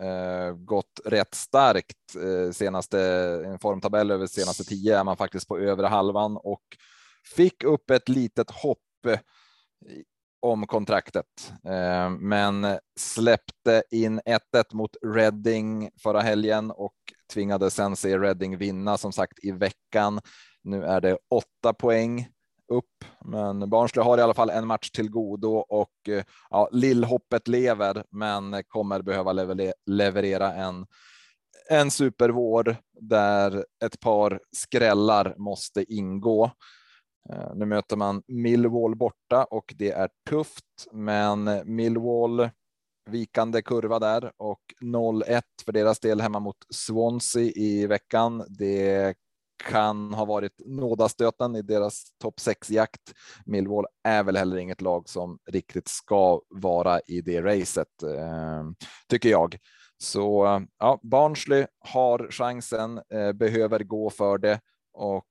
Eh, 0.00 0.52
gått 0.52 1.00
rätt 1.04 1.34
starkt 1.34 2.16
eh, 2.16 2.52
senaste 2.52 3.00
en 3.46 3.58
formtabell 3.58 4.10
över 4.10 4.26
senaste 4.26 4.64
tio 4.64 4.98
är 4.98 5.04
man 5.04 5.16
faktiskt 5.16 5.48
på 5.48 5.58
övre 5.58 5.86
halvan 5.86 6.36
och 6.36 6.62
fick 7.36 7.64
upp 7.64 7.90
ett 7.90 8.08
litet 8.08 8.50
hopp 8.50 8.78
om 10.42 10.66
kontraktet, 10.66 11.52
eh, 11.64 12.10
men 12.10 12.78
släppte 13.00 13.82
in 13.90 14.20
1-1 14.20 14.74
mot 14.74 14.96
Reading 15.06 15.90
förra 16.02 16.20
helgen 16.20 16.70
och 16.70 16.94
tvingade 17.32 17.70
sen 17.70 17.96
se 17.96 18.18
Reading 18.18 18.58
vinna 18.58 18.98
som 18.98 19.12
sagt 19.12 19.44
i 19.44 19.50
veckan. 19.50 20.20
Nu 20.62 20.84
är 20.84 21.00
det 21.00 21.18
åtta 21.30 21.72
poäng 21.72 22.28
upp, 22.72 23.04
men 23.24 23.70
Barnsley 23.70 24.04
har 24.04 24.18
i 24.18 24.20
alla 24.20 24.34
fall 24.34 24.50
en 24.50 24.66
match 24.66 24.90
till 24.90 25.10
godo 25.10 25.54
och 25.54 26.08
eh, 26.08 26.24
ja, 26.50 26.68
lillhoppet 26.72 27.48
lever, 27.48 28.04
men 28.10 28.62
kommer 28.68 29.02
behöva 29.02 29.32
leverera 29.86 30.52
en 30.52 30.86
en 31.68 31.90
supervår 31.90 32.76
där 33.00 33.64
ett 33.84 34.00
par 34.00 34.40
skrällar 34.52 35.34
måste 35.38 35.92
ingå. 35.94 36.50
Eh, 37.32 37.54
nu 37.54 37.66
möter 37.66 37.96
man 37.96 38.22
Millwall 38.26 38.96
borta 38.96 39.44
och 39.44 39.74
det 39.76 39.90
är 39.90 40.08
tufft, 40.28 40.64
men 40.92 41.62
Millwall 41.64 42.50
vikande 43.10 43.62
kurva 43.62 43.98
där 43.98 44.32
och 44.36 44.60
0-1 44.80 45.42
för 45.64 45.72
deras 45.72 46.00
del 46.00 46.20
hemma 46.20 46.40
mot 46.40 46.56
Swansea 46.70 47.52
i 47.56 47.86
veckan. 47.86 48.44
Det 48.48 49.14
kan 49.64 50.14
ha 50.14 50.24
varit 50.24 50.52
nådastöten 50.66 51.56
i 51.56 51.62
deras 51.62 52.04
topp 52.18 52.40
6 52.40 52.70
jakt. 52.70 53.12
Millwall 53.46 53.86
är 54.04 54.22
väl 54.22 54.36
heller 54.36 54.56
inget 54.56 54.80
lag 54.80 55.08
som 55.08 55.38
riktigt 55.50 55.88
ska 55.88 56.40
vara 56.48 57.00
i 57.00 57.20
det 57.20 57.42
racet, 57.42 58.02
eh, 58.02 58.64
tycker 59.08 59.28
jag. 59.28 59.58
Så 59.98 60.46
eh, 60.46 60.60
ja, 60.78 61.00
Barnsley 61.02 61.66
har 61.78 62.28
chansen, 62.30 63.00
behöver 63.34 63.84
gå 63.84 64.10
för 64.10 64.38
det 64.38 64.60
och 64.92 65.24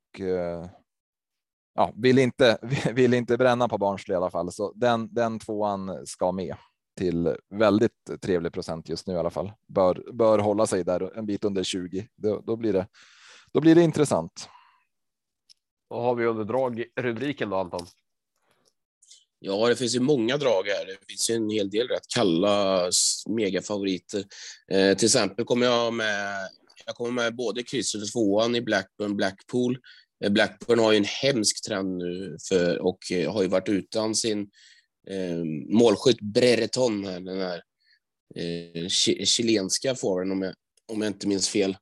ja, 1.77 1.93
vill 1.95 2.19
inte 2.19 2.57
vill 2.93 3.13
inte 3.13 3.37
bränna 3.37 3.67
på 3.67 3.77
Barnsley 3.77 4.13
i 4.13 4.17
alla 4.17 4.31
fall, 4.31 4.51
så 4.51 4.73
den 4.75 5.13
den 5.13 5.39
tvåan 5.39 6.07
ska 6.07 6.31
med 6.31 6.55
till 6.97 7.35
väldigt 7.49 8.21
trevlig 8.21 8.53
procent 8.53 8.89
just 8.89 9.07
nu 9.07 9.13
i 9.13 9.17
alla 9.17 9.29
fall. 9.29 9.51
Bör 9.67 10.13
bör 10.13 10.39
hålla 10.39 10.67
sig 10.67 10.83
där 10.83 11.17
en 11.17 11.25
bit 11.25 11.45
under 11.45 11.63
20. 11.63 12.07
Då, 12.15 12.41
då 12.41 12.55
blir 12.55 12.73
det 12.73 12.87
då 13.53 13.61
blir 13.61 13.75
det 13.75 13.81
intressant. 13.81 14.49
Vad 15.87 16.03
har 16.03 16.15
vi 16.15 16.25
under 16.25 16.45
dragrubriken 16.45 17.49
då 17.49 17.55
Anton? 17.55 17.85
Ja, 19.39 19.67
det 19.67 19.75
finns 19.75 19.95
ju 19.95 19.99
många 19.99 20.37
drag 20.37 20.63
här. 20.67 20.85
Det 20.85 20.97
finns 21.07 21.29
ju 21.29 21.35
en 21.35 21.49
hel 21.49 21.69
del 21.69 21.87
rätt 21.87 22.07
kalla 22.15 22.83
megafavoriter. 23.29 24.23
Eh, 24.71 24.97
till 24.97 25.05
exempel 25.05 25.45
kommer 25.45 25.65
jag 25.65 25.93
med. 25.93 26.49
Jag 26.85 26.95
kommer 26.95 27.11
med 27.11 27.35
både 27.35 27.63
krysset 27.63 28.01
och 28.01 28.11
tvåan 28.11 28.55
i 28.55 28.61
Blackburn 28.61 29.15
Blackpool. 29.15 29.77
Eh, 30.23 30.32
Blackburn 30.32 30.80
har 30.80 30.91
ju 30.91 30.97
en 30.97 31.06
hemsk 31.21 31.65
trend 31.65 31.97
nu 31.97 32.38
för, 32.49 32.77
och 32.77 33.12
eh, 33.12 33.34
har 33.34 33.41
ju 33.41 33.47
varit 33.47 33.69
utan 33.69 34.15
sin 34.15 34.39
eh, 35.10 35.43
målskytt 35.69 36.21
Brereton, 36.21 37.01
den 37.01 37.39
här 37.39 37.62
eh, 38.36 38.88
chilenska 39.25 39.95
forwarden 39.95 40.32
om 40.32 40.41
jag, 40.41 40.53
om 40.88 41.01
jag 41.01 41.10
inte 41.10 41.27
minns 41.27 41.49
fel 41.49 41.77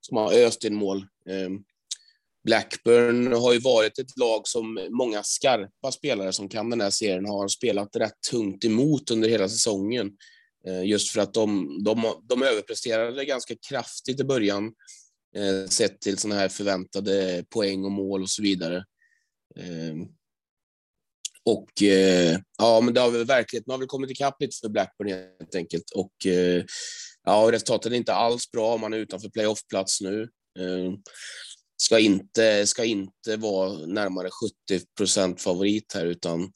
som 0.00 0.16
har 0.16 0.32
öst 0.32 0.64
in 0.64 0.74
mål. 0.74 0.98
Eh, 1.28 1.50
Blackburn 2.44 3.32
har 3.32 3.52
ju 3.52 3.58
varit 3.58 3.98
ett 3.98 4.16
lag 4.16 4.48
som 4.48 4.88
många 4.90 5.22
skarpa 5.22 5.92
spelare 5.92 6.32
som 6.32 6.48
kan 6.48 6.70
den 6.70 6.80
här 6.80 6.90
serien 6.90 7.26
har 7.26 7.48
spelat 7.48 7.96
rätt 7.96 8.20
tungt 8.30 8.64
emot 8.64 9.10
under 9.10 9.28
hela 9.28 9.48
säsongen. 9.48 10.10
Eh, 10.66 10.84
just 10.84 11.10
för 11.10 11.20
att 11.20 11.34
de, 11.34 11.78
de, 11.84 12.22
de 12.28 12.42
överpresterade 12.42 13.24
ganska 13.24 13.54
kraftigt 13.68 14.20
i 14.20 14.24
början 14.24 14.64
eh, 14.66 14.72
Eh, 15.36 15.68
sett 15.68 16.00
till 16.00 16.18
sådana 16.18 16.40
här 16.40 16.48
förväntade 16.48 17.44
poäng 17.50 17.84
och 17.84 17.92
mål 17.92 18.22
och 18.22 18.30
så 18.30 18.42
vidare. 18.42 18.84
Ehm, 19.56 20.06
och 21.44 21.82
eh, 21.82 22.38
ja, 22.58 22.80
men 22.80 22.94
det 22.94 23.00
har 23.00 23.10
väl 23.10 23.24
verkligheten 23.24 23.70
har 23.70 23.78
väl 23.78 23.88
kommit 23.88 24.10
ikapp 24.10 24.36
lite 24.40 24.56
för 24.60 24.68
Blackburn 24.68 25.08
helt 25.08 25.54
enkelt. 25.54 25.90
Och 25.90 26.26
eh, 26.26 26.64
Ja, 27.24 27.48
resultatet 27.52 27.92
är 27.92 27.96
inte 27.96 28.14
alls 28.14 28.50
bra. 28.50 28.76
Man 28.76 28.92
är 28.92 28.98
utanför 28.98 29.28
playoffplats 29.28 30.00
nu. 30.00 30.22
Eh, 30.58 30.92
ska 31.76 31.98
inte, 31.98 32.66
ska 32.66 32.84
inte 32.84 33.36
vara 33.36 33.86
närmare 33.86 34.28
70 34.30 34.86
procent 34.96 35.42
favorit 35.42 35.92
här, 35.94 36.06
utan 36.06 36.52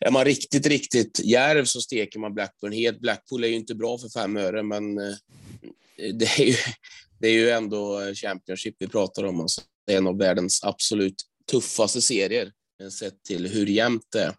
är 0.00 0.10
man 0.10 0.24
riktigt, 0.24 0.66
riktigt 0.66 1.20
järv 1.24 1.64
så 1.64 1.80
steker 1.80 2.18
man 2.18 2.34
Blackburn 2.34 2.72
helt. 2.72 3.00
Blackpool 3.00 3.44
är 3.44 3.48
ju 3.48 3.54
inte 3.54 3.74
bra 3.74 3.98
för 3.98 4.08
fem 4.08 4.36
öre, 4.36 4.62
men 4.62 4.98
eh, 4.98 5.14
det 6.14 6.24
är 6.24 6.44
ju, 6.44 6.56
det 7.20 7.28
är 7.28 7.32
ju 7.32 7.50
ändå 7.50 8.14
Championship 8.14 8.76
vi 8.78 8.88
pratar 8.88 9.24
om. 9.24 9.40
Alltså. 9.40 9.60
Det 9.86 9.92
är 9.92 9.98
en 9.98 10.06
av 10.06 10.18
världens 10.18 10.64
absolut 10.64 11.14
tuffaste 11.50 12.02
serier 12.02 12.52
eh, 12.82 12.88
sett 12.88 13.22
till 13.22 13.46
hur 13.46 13.66
jämnt 13.66 14.06
det 14.12 14.20
är. 14.20 14.34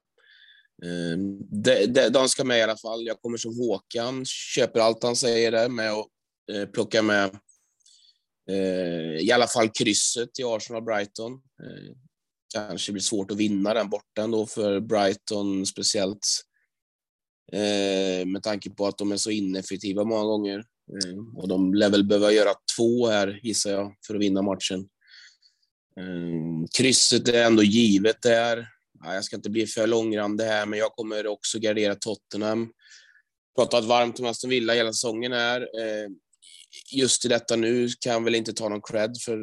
Eh, 0.83 1.17
de, 1.51 1.85
de, 1.85 2.09
de 2.09 2.29
ska 2.29 2.43
med 2.43 2.59
i 2.59 2.61
alla 2.61 2.77
fall. 2.77 3.05
Jag 3.05 3.21
kommer 3.21 3.37
som 3.37 3.57
Håkan, 3.57 4.25
köper 4.25 4.79
allt 4.79 5.03
han 5.03 5.15
säger 5.15 5.51
där 5.51 5.69
med 5.69 5.91
att 5.91 6.07
eh, 6.51 6.65
plocka 6.65 7.01
med 7.01 7.39
eh, 8.49 9.17
i 9.21 9.31
alla 9.31 9.47
fall 9.47 9.69
krysset 9.69 10.39
i 10.39 10.43
Arsenal-Brighton. 10.43 11.33
Eh, 11.33 11.95
kanske 12.53 12.91
blir 12.91 13.01
svårt 13.01 13.31
att 13.31 13.37
vinna 13.37 13.73
den 13.73 13.89
borta 13.89 14.21
ändå 14.21 14.45
för 14.45 14.79
Brighton 14.79 15.65
speciellt. 15.65 16.27
Eh, 17.51 18.25
med 18.25 18.43
tanke 18.43 18.69
på 18.69 18.87
att 18.87 18.97
de 18.97 19.11
är 19.11 19.17
så 19.17 19.31
ineffektiva 19.31 20.03
många 20.03 20.23
gånger. 20.23 20.59
Eh, 20.59 21.41
och 21.41 21.47
de 21.47 21.73
lär 21.73 21.89
väl 21.89 22.03
behöva 22.03 22.31
göra 22.31 22.53
två 22.77 23.07
här, 23.07 23.39
gissar 23.43 23.71
jag, 23.71 23.95
för 24.07 24.15
att 24.15 24.21
vinna 24.21 24.41
matchen. 24.41 24.79
Eh, 25.97 26.67
krysset 26.77 27.27
är 27.27 27.43
ändå 27.43 27.63
givet 27.63 28.21
där 28.21 28.67
ja, 29.03 29.13
jag 29.13 29.23
ska 29.23 29.35
inte 29.35 29.49
bli 29.49 29.67
för 29.67 29.87
långrandig 29.87 30.45
här, 30.45 30.65
men 30.65 30.79
jag 30.79 30.91
kommer 30.91 31.27
också 31.27 31.59
gardera 31.59 31.95
Tottenham. 31.95 32.71
Pratat 33.55 33.85
varmt 33.85 34.19
om 34.19 34.25
Aston 34.25 34.49
Villa 34.49 34.73
hela 34.73 34.93
säsongen 34.93 35.31
här. 35.31 35.61
Eh, 35.61 36.09
just 36.91 37.25
i 37.25 37.27
detta 37.27 37.55
nu 37.55 37.89
kan 37.99 38.13
jag 38.13 38.23
väl 38.23 38.35
inte 38.35 38.53
ta 38.53 38.69
någon 38.69 38.81
cred 38.81 39.17
för 39.25 39.39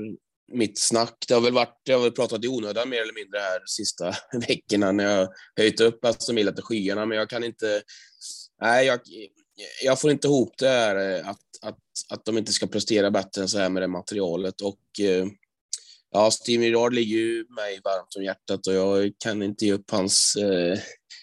mitt 0.50 0.78
snack. 0.78 1.24
Det 1.28 1.34
har 1.34 1.40
väl 1.40 1.52
varit, 1.52 1.80
jag 1.84 1.96
har 1.96 2.02
väl 2.02 2.12
pratat 2.12 2.44
i 2.44 2.48
onödan 2.48 2.88
mer 2.88 3.02
eller 3.02 3.14
mindre 3.14 3.38
här 3.38 3.62
sista 3.66 4.14
veckorna 4.48 4.92
när 4.92 5.04
jag 5.04 5.28
höjt 5.56 5.80
upp 5.80 6.04
Aston 6.04 6.36
Villa 6.36 6.52
till 6.52 6.64
skyarna, 6.64 7.06
men 7.06 7.18
jag 7.18 7.30
kan 7.30 7.44
inte. 7.44 7.82
Nej, 8.62 8.86
jag, 8.86 9.00
jag 9.84 10.00
får 10.00 10.10
inte 10.10 10.28
ihop 10.28 10.54
det 10.58 10.68
här 10.68 10.96
eh, 10.96 11.28
att, 11.28 11.40
att, 11.62 11.78
att 12.08 12.24
de 12.24 12.38
inte 12.38 12.52
ska 12.52 12.66
prestera 12.66 13.10
bättre 13.10 13.42
än 13.42 13.48
så 13.48 13.58
här 13.58 13.68
med 13.68 13.82
det 13.82 13.88
materialet 13.88 14.60
och 14.60 15.00
eh, 15.00 15.26
ja, 16.10 16.30
Steve 16.30 16.64
Gerrard 16.64 16.94
ligger 16.94 17.16
ju 17.16 17.46
mig 17.48 17.80
varmt 17.84 18.16
om 18.16 18.24
hjärtat 18.24 18.66
och 18.66 18.74
jag 18.74 19.12
kan 19.18 19.42
inte 19.42 19.66
ge 19.66 19.72
upp 19.72 19.90
hans, 19.90 20.36
eh, 20.36 20.78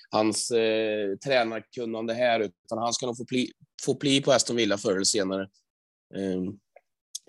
hans 0.10 0.52
eh, 0.52 1.16
tränarkunnande 1.26 2.14
här, 2.14 2.40
utan 2.40 2.78
han 2.78 2.94
ska 2.94 3.06
nog 3.06 3.18
få 3.18 3.26
pli 3.26 3.52
få 3.82 3.96
pli 3.96 4.22
på 4.22 4.32
Aston 4.32 4.56
Villa 4.56 4.78
förr 4.78 4.92
eller 4.92 5.04
senare. 5.04 5.42
Eh, 6.16 6.42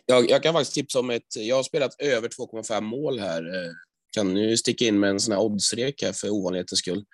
jag, 0.08 0.30
jag, 0.30 0.42
kan 0.42 0.54
faktiskt 0.54 0.74
tipsa 0.74 1.00
om 1.00 1.10
ett, 1.10 1.36
jag 1.36 1.56
har 1.56 1.62
spelat 1.62 2.00
över 2.00 2.28
2,5 2.28 2.80
mål 2.80 3.18
här. 3.18 3.42
Eh, 3.42 3.72
kan 4.12 4.34
nu 4.34 4.56
sticka 4.56 4.84
in 4.84 5.00
med 5.00 5.10
en 5.10 5.20
sån 5.20 5.32
här 5.32 5.40
oddsrek 5.40 6.02
här 6.02 6.12
för 6.12 6.30
ovanlighetens 6.30 6.78
skull. 6.78 7.04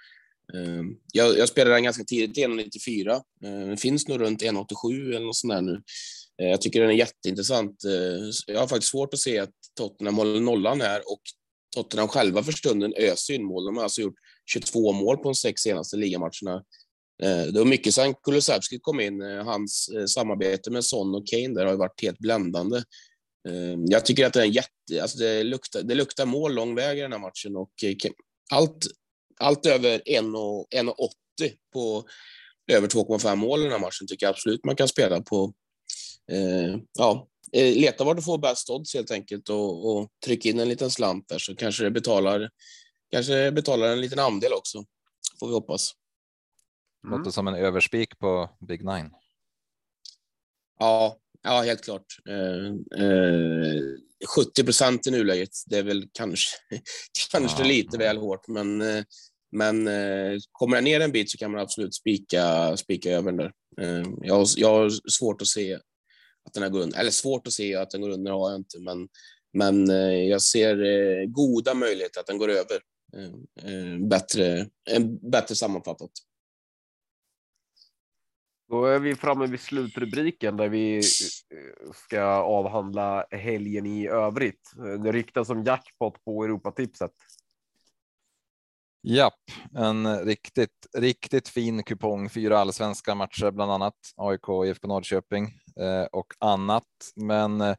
Ehm, 0.54 0.96
jag, 1.12 1.38
jag 1.38 1.48
spelade 1.48 1.76
den 1.76 1.85
ganska 1.85 2.04
tidigt, 2.04 2.37
1,94. 2.37 3.11
Eh, 3.11 3.20
den 3.40 3.76
finns 3.76 4.09
nog 4.09 4.20
runt 4.20 4.42
1,87 4.42 5.09
eller 5.09 5.26
något 5.26 5.37
sånt 5.37 5.52
där 5.52 5.61
nu. 5.61 5.83
Eh, 6.42 6.48
jag 6.48 6.61
tycker 6.61 6.80
den 6.80 6.90
är 6.90 6.94
jätteintressant. 6.94 7.76
Jag 8.46 8.61
har 8.61 8.66
faktiskt 8.66 8.90
svårt 8.90 9.14
att 9.14 9.20
se 9.20 9.38
att 9.38 9.54
Tottenham 9.78 10.16
håller 10.16 10.40
nollan 10.40 10.80
här 10.80 11.00
och 11.00 11.20
Tottenham 11.76 12.09
själva 12.09 12.42
för 12.42 12.52
stunden 12.52 12.94
öser 12.96 13.35
in 13.35 13.44
mål. 13.44 13.64
De 13.64 13.76
har 13.76 13.85
alltså 13.85 14.00
gjort 14.00 14.18
22 14.46 14.92
mål 14.92 15.16
på 15.16 15.22
de 15.22 15.35
sex 15.35 15.62
senaste 15.62 15.96
ligamatcherna. 15.96 16.62
Eh, 17.22 17.42
det 17.42 17.59
var 17.59 17.64
mycket 17.64 17.94
sen 17.94 18.14
Kulusevski 18.14 18.79
kom 18.79 19.00
in. 19.00 19.22
Eh, 19.22 19.44
hans 19.44 19.88
eh, 19.88 20.07
samarbete 20.07 20.70
med 20.70 20.85
Son 20.85 21.14
och 21.14 21.27
Kane 21.27 21.55
där 21.55 21.64
har 21.64 21.72
ju 21.72 21.79
varit 21.79 22.03
helt 22.03 22.18
bländande. 22.18 22.83
Jag 23.88 24.07
tycker 24.07 24.27
att 24.27 24.33
det 24.33 24.40
är 24.40 24.44
en 24.44 24.53
jätte... 24.53 25.03
Alltså 25.03 25.18
det, 25.18 25.42
luktar, 25.42 25.83
det 25.83 25.94
luktar 25.94 26.27
mål 26.27 26.55
lång 26.55 26.74
väg 26.74 26.98
i 26.98 27.00
den 27.00 27.12
här 27.12 27.18
matchen 27.18 27.57
och 27.57 27.70
allt, 28.50 28.87
allt 29.40 29.66
över 29.66 29.98
1,80 29.98 30.96
på 31.72 32.05
över 32.72 32.88
2,5 32.88 33.37
mål 33.37 33.61
i 33.61 33.62
den 33.62 33.72
här 33.72 33.79
matchen 33.79 34.07
tycker 34.09 34.27
jag 34.27 34.31
absolut 34.31 34.64
man 34.64 34.77
kan 34.77 34.88
spela 34.88 35.20
på 35.20 35.53
ja, 36.98 37.29
leta 37.53 38.05
var 38.05 38.14
du 38.14 38.22
får 38.22 38.38
bäst 38.38 38.70
odds 38.70 38.94
helt 38.94 39.11
enkelt 39.11 39.48
och, 39.48 39.96
och 39.96 40.09
tryck 40.24 40.46
in 40.46 40.61
en 40.61 40.68
liten 40.68 40.90
slant 40.90 41.29
där 41.29 41.38
så 41.38 41.57
kanske 41.57 41.85
det 41.85 41.90
betalar, 41.90 42.50
kanske 43.11 43.53
betalar 43.53 43.87
en 43.87 44.00
liten 44.00 44.18
andel 44.18 44.53
också. 44.53 44.85
Får 45.40 45.46
vi 45.46 45.55
hoppas. 45.55 45.92
Mm. 47.04 47.18
Låter 47.18 47.30
som 47.30 47.48
en 47.48 47.54
överspik 47.54 48.18
på 48.18 48.50
Big 48.60 48.84
Nine. 48.84 49.10
Ja, 50.78 51.20
Ja, 51.46 51.62
helt 51.62 51.84
klart. 51.84 52.06
Eh, 52.28 52.66
eh, 53.04 53.82
70 54.36 54.64
procent 54.64 55.06
i 55.06 55.10
nuläget, 55.10 55.50
det 55.66 55.78
är 55.78 55.82
väl 55.82 56.08
kanske, 56.12 56.56
kanske 57.30 57.62
ja. 57.62 57.68
lite 57.68 57.98
väl 57.98 58.16
hårt, 58.16 58.48
men, 58.48 58.80
eh, 58.80 59.04
men 59.52 59.88
eh, 59.88 60.38
kommer 60.52 60.76
den 60.76 60.84
ner 60.84 61.00
en 61.00 61.12
bit 61.12 61.30
så 61.30 61.38
kan 61.38 61.50
man 61.50 61.60
absolut 61.60 61.94
spika, 61.94 62.76
spika 62.76 63.10
över 63.10 63.32
den 63.32 63.36
där. 63.36 63.52
Eh, 63.80 64.06
jag, 64.20 64.34
har, 64.34 64.46
jag 64.56 64.68
har 64.68 65.10
svårt 65.10 65.42
att 65.42 65.48
se 65.48 65.74
att 66.46 66.52
den 66.54 66.62
här 66.62 66.70
går 66.70 66.80
under, 66.80 66.98
eller 66.98 67.10
svårt 67.10 67.46
att 67.46 67.52
se 67.52 67.74
att 67.74 67.90
den 67.90 68.00
går 68.00 68.10
under 68.10 68.32
har 68.32 68.50
jag 68.50 68.60
inte, 68.60 68.80
men, 68.80 69.08
men 69.52 69.90
eh, 69.90 70.28
jag 70.28 70.42
ser 70.42 70.76
goda 71.26 71.74
möjligheter 71.74 72.20
att 72.20 72.26
den 72.26 72.38
går 72.38 72.50
över. 72.50 72.80
Bättre, 74.08 74.68
bättre 75.32 75.54
sammanfattat. 75.54 76.10
Då 78.74 78.84
är 78.84 78.98
vi 78.98 79.14
framme 79.14 79.46
vid 79.46 79.60
slutrubriken 79.60 80.56
där 80.56 80.68
vi 80.68 80.96
eh, 80.96 81.92
ska 81.94 82.22
avhandla 82.34 83.26
helgen 83.30 83.87
i 83.87 84.08
övrigt. 84.08 84.72
Det 85.04 85.12
ryktas 85.12 85.50
om 85.50 85.64
jackpot 85.64 86.24
på 86.24 86.44
Europatipset. 86.44 87.10
Japp, 89.02 89.40
en 89.76 90.18
riktigt, 90.18 90.87
riktigt 90.98 91.48
fin 91.48 91.82
kupong. 91.82 92.28
Fyra 92.30 92.58
allsvenska 92.58 93.14
matcher, 93.14 93.50
bland 93.50 93.72
annat 93.72 93.94
AIK, 94.16 94.48
IFK 94.66 94.88
Norrköping 94.88 95.44
eh, 95.80 96.04
och 96.12 96.34
annat. 96.38 97.12
Men 97.16 97.60
eh, 97.60 97.76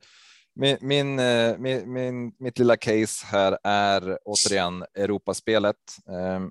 min, 0.56 1.20
eh, 1.20 1.58
min, 1.58 1.60
min, 1.62 1.94
min, 1.94 2.34
mitt 2.40 2.60
lilla 2.60 2.78
case 2.78 3.26
här 3.26 3.58
är 3.64 4.20
återigen 4.26 4.86
Europaspelet. 4.98 5.76
Eh, 6.10 6.48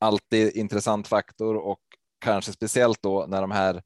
alltid 0.00 0.56
intressant 0.56 1.08
faktor 1.08 1.56
och 1.56 1.80
kanske 2.18 2.52
speciellt 2.52 3.02
då 3.02 3.26
när 3.28 3.40
de 3.40 3.50
här 3.50 3.82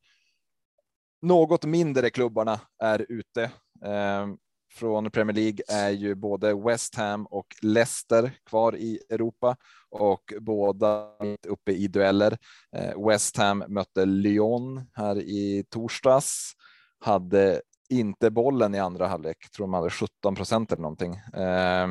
något 1.22 1.64
mindre 1.64 2.10
klubbarna 2.10 2.60
är 2.82 3.06
ute. 3.08 3.42
Eh, 3.84 4.26
från 4.74 5.10
Premier 5.10 5.34
League 5.34 5.58
är 5.68 5.90
ju 5.90 6.14
både 6.14 6.54
West 6.54 6.94
Ham 6.94 7.26
och 7.26 7.46
Leicester 7.62 8.32
kvar 8.44 8.76
i 8.76 9.00
Europa 9.10 9.56
och 9.90 10.32
båda 10.40 11.08
mitt 11.20 11.46
uppe 11.46 11.72
i 11.72 11.88
dueller. 11.88 12.38
Eh, 12.76 13.06
West 13.06 13.36
Ham 13.36 13.64
mötte 13.68 14.04
Lyon 14.04 14.86
här 14.92 15.16
i 15.16 15.64
torsdags, 15.70 16.52
hade 17.00 17.62
inte 17.88 18.30
bollen 18.30 18.74
i 18.74 18.78
andra 18.78 19.06
halvlek, 19.06 19.50
tror 19.50 19.66
de 19.66 19.74
hade 19.74 19.90
17 19.90 20.34
procent 20.34 20.72
eller 20.72 20.82
någonting. 20.82 21.14
Eh, 21.14 21.88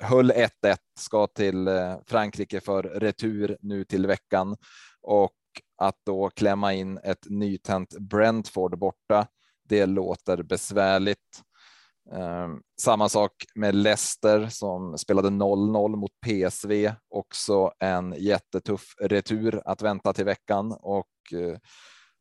höll 0.00 0.30
1-1, 0.32 0.76
ska 0.98 1.26
till 1.26 1.68
eh, 1.68 1.96
Frankrike 2.06 2.60
för 2.60 2.82
retur 2.82 3.58
nu 3.60 3.84
till 3.84 4.06
veckan 4.06 4.56
och 5.02 5.32
att 5.80 5.96
då 6.06 6.30
klämma 6.30 6.74
in 6.74 6.98
ett 6.98 7.26
nytänt 7.30 7.98
Brentford 7.98 8.78
borta. 8.78 9.26
Det 9.68 9.86
låter 9.86 10.42
besvärligt. 10.42 11.42
Ehm, 12.12 12.60
samma 12.80 13.08
sak 13.08 13.32
med 13.54 13.74
Leicester 13.74 14.48
som 14.48 14.98
spelade 14.98 15.28
0-0 15.28 15.96
mot 15.96 16.10
PSV. 16.26 16.92
Också 17.08 17.72
en 17.78 18.14
jättetuff 18.18 18.94
retur 19.00 19.62
att 19.64 19.82
vänta 19.82 20.12
till 20.12 20.24
veckan 20.24 20.76
och 20.80 21.06
eh, 21.32 21.58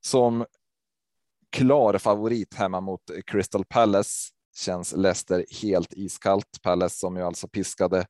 som 0.05 0.45
klar 1.51 1.97
favorit 1.97 2.53
hemma 2.53 2.81
mot 2.81 3.01
Crystal 3.25 3.65
Palace 3.65 4.29
känns 4.55 4.93
Leicester 4.95 5.45
helt 5.61 5.93
iskallt. 5.93 6.61
Palace 6.61 6.95
som 6.95 7.17
ju 7.17 7.23
alltså 7.23 7.47
piskade 7.47 8.05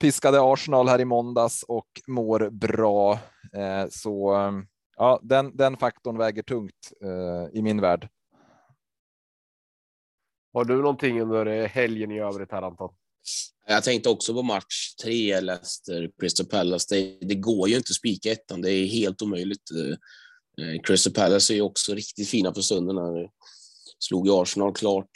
piskade 0.00 0.38
Arsenal 0.40 0.88
här 0.88 1.00
i 1.00 1.04
måndags 1.04 1.62
och 1.62 1.88
mår 2.06 2.50
bra. 2.50 3.12
Eh, 3.56 3.88
så 3.90 4.34
ja, 4.96 5.20
den, 5.22 5.56
den 5.56 5.76
faktorn 5.76 6.18
väger 6.18 6.42
tungt 6.42 6.92
eh, 7.02 7.58
i 7.58 7.62
min 7.62 7.80
värld. 7.80 8.08
Har 10.52 10.64
du 10.64 10.76
någonting 10.76 11.20
under 11.20 11.66
helgen 11.66 12.10
i 12.10 12.20
övrigt 12.20 12.52
här 12.52 12.62
Anton? 12.62 12.94
Jag 13.66 13.84
tänkte 13.84 14.08
också 14.08 14.34
på 14.34 14.42
match 14.42 14.94
tre, 15.02 15.40
Leicester, 15.40 16.10
Crystal 16.20 16.46
Palace. 16.46 16.94
Det, 16.94 17.18
det, 17.20 17.34
går 17.34 17.68
ju 17.68 17.76
inte 17.76 17.90
att 17.90 17.94
spika 17.94 18.32
ettan, 18.32 18.62
det 18.62 18.72
är 18.72 18.86
helt 18.86 19.22
omöjligt. 19.22 19.70
Eh, 19.70 20.80
Crystal 20.82 21.12
Palace 21.12 21.52
är 21.52 21.54
ju 21.54 21.62
också 21.62 21.94
riktigt 21.94 22.28
fina 22.28 22.54
för 22.54 22.60
stunden. 22.60 22.96
Slog 23.98 24.26
ju 24.26 24.32
Arsenal 24.32 24.74
klart. 24.74 25.10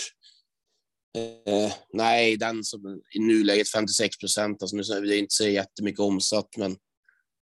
Eh, 1.16 1.72
nej, 1.92 2.37
den 2.37 2.64
som 2.64 3.00
i 3.14 3.18
nuläget 3.18 3.68
56 3.68 4.18
procent. 4.18 4.62
Alltså, 4.62 4.77
nu 4.77 5.07
det 5.07 5.16
är 5.16 5.18
inte 5.18 5.35
så 5.35 5.48
jättemycket 5.48 6.00
omsatt, 6.00 6.57
men 6.57 6.77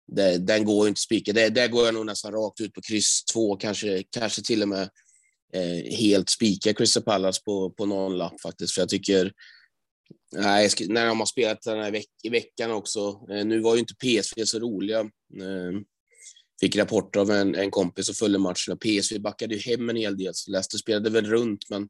det, 0.07 0.37
den 0.37 0.65
går 0.65 0.87
inte 0.87 0.99
att 0.99 1.03
spika. 1.03 1.33
Det, 1.33 1.49
där 1.49 1.67
går 1.67 1.85
jag 1.85 1.93
nog 1.93 2.05
nästan 2.05 2.31
rakt 2.31 2.61
ut 2.61 2.73
på 2.73 2.81
kryss 2.81 3.23
två, 3.33 3.55
kanske, 3.55 4.03
kanske 4.09 4.41
till 4.41 4.61
och 4.61 4.69
med 4.69 4.89
eh, 5.53 5.95
helt 5.97 6.29
spika 6.29 6.73
Crystal 6.73 7.03
Palace 7.03 7.41
på, 7.45 7.69
på 7.69 7.85
någon 7.85 8.17
lapp 8.17 8.41
faktiskt. 8.41 8.73
För 8.73 8.81
jag 8.81 8.89
tycker, 8.89 9.33
nej, 10.31 10.69
när 10.87 11.05
de 11.05 11.19
har 11.19 11.25
spelat 11.25 11.61
den 11.61 11.79
här 11.79 11.91
veck, 11.91 12.09
i 12.23 12.29
veckan 12.29 12.71
också. 12.71 13.27
Eh, 13.29 13.45
nu 13.45 13.59
var 13.59 13.73
ju 13.75 13.79
inte 13.79 13.95
PSV 13.95 14.45
så 14.45 14.59
roliga. 14.59 14.99
Eh, 14.99 15.81
fick 16.61 16.75
rapporter 16.75 17.19
av 17.19 17.31
en, 17.31 17.55
en 17.55 17.71
kompis 17.71 18.09
och 18.09 18.15
följde 18.15 18.39
matchen 18.39 18.73
och 18.73 18.81
PSV 18.81 19.19
backade 19.19 19.55
ju 19.55 19.61
hem 19.61 19.89
en 19.89 19.95
hel 19.95 20.17
del. 20.17 20.33
Så 20.35 20.51
Leicester 20.51 20.77
spelade 20.77 21.09
väl 21.09 21.25
runt, 21.25 21.69
men 21.69 21.89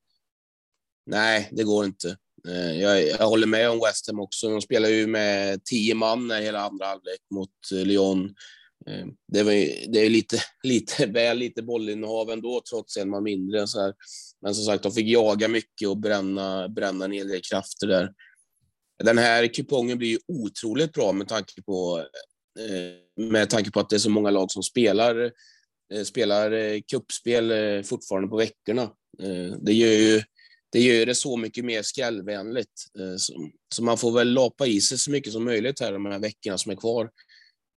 Nej, 1.06 1.50
det 1.52 1.64
går 1.64 1.86
inte. 1.86 2.18
Eh, 2.48 2.82
jag, 2.82 3.08
jag, 3.08 3.28
håller 3.28 3.48
med 3.48 3.70
om 3.70 3.80
West 3.80 4.08
Ham 4.08 4.20
också. 4.20 4.50
De 4.50 4.62
spelar 4.62 4.90
ju 4.90 5.08
med 5.08 5.64
tio 5.64 5.96
man 5.96 6.32
hela 6.32 6.60
andra 6.60 6.86
halvlek 6.86 7.22
mot 7.34 7.50
eh, 7.74 7.86
Lyon. 7.86 8.26
Eh, 8.88 9.06
det, 9.28 9.44
var, 9.44 9.52
det 9.92 10.06
är 10.06 10.10
lite, 10.10 10.38
lite 10.64 11.06
väl 11.06 11.38
lite 11.38 11.62
bollinnehav 11.62 12.30
ändå, 12.30 12.62
trots 12.70 12.98
en 12.98 13.10
man 13.10 13.24
mindre. 13.24 13.68
Så 13.68 13.82
här. 13.82 13.94
Men 14.42 14.56
som 14.56 14.66
sagt, 14.66 14.84
de 14.84 14.92
fick 14.92 15.08
jaga 15.08 15.48
mycket 15.48 15.88
och 15.88 15.98
bränna, 15.98 16.70
bränna 16.70 17.06
en 17.06 17.12
hel 17.12 17.28
del 17.28 17.42
krafter 17.42 17.88
där. 17.88 18.14
Den 19.04 19.18
här 19.18 19.48
kupongen 19.48 19.98
blir 19.98 20.10
ju 20.10 20.20
otroligt 20.28 20.94
bra 20.94 21.12
med 21.12 21.28
tanke 21.28 21.62
på, 21.62 22.06
med 23.18 23.50
tanke 23.50 23.72
på 23.72 23.80
att 23.80 23.90
det 23.90 23.96
är 23.96 24.00
så 24.00 24.10
många 24.10 24.30
lag 24.30 24.52
som 24.52 24.64
spelar, 24.64 25.32
spelar 26.04 26.80
kuppspel 26.80 27.54
fortfarande 27.84 28.30
på 28.30 28.38
veckorna. 28.38 28.92
Det 29.62 29.74
gör 29.74 29.92
ju 29.92 30.22
det 30.72 30.80
gör 30.80 31.06
det 31.06 31.16
så 31.16 31.38
mycket 31.38 31.66
mer 31.66 31.82
skrällvänligt. 31.82 32.86
Eh, 33.00 33.16
så 33.76 33.84
man 33.84 33.98
får 33.98 34.12
väl 34.12 34.34
lapa 34.34 34.68
i 34.68 34.82
sig 34.82 34.98
så 34.98 35.12
mycket 35.12 35.34
som 35.34 35.44
möjligt 35.44 35.80
här 35.80 35.92
de 35.92 36.06
här 36.06 36.20
veckorna 36.20 36.58
som 36.58 36.72
är 36.72 36.76
kvar. 36.76 37.12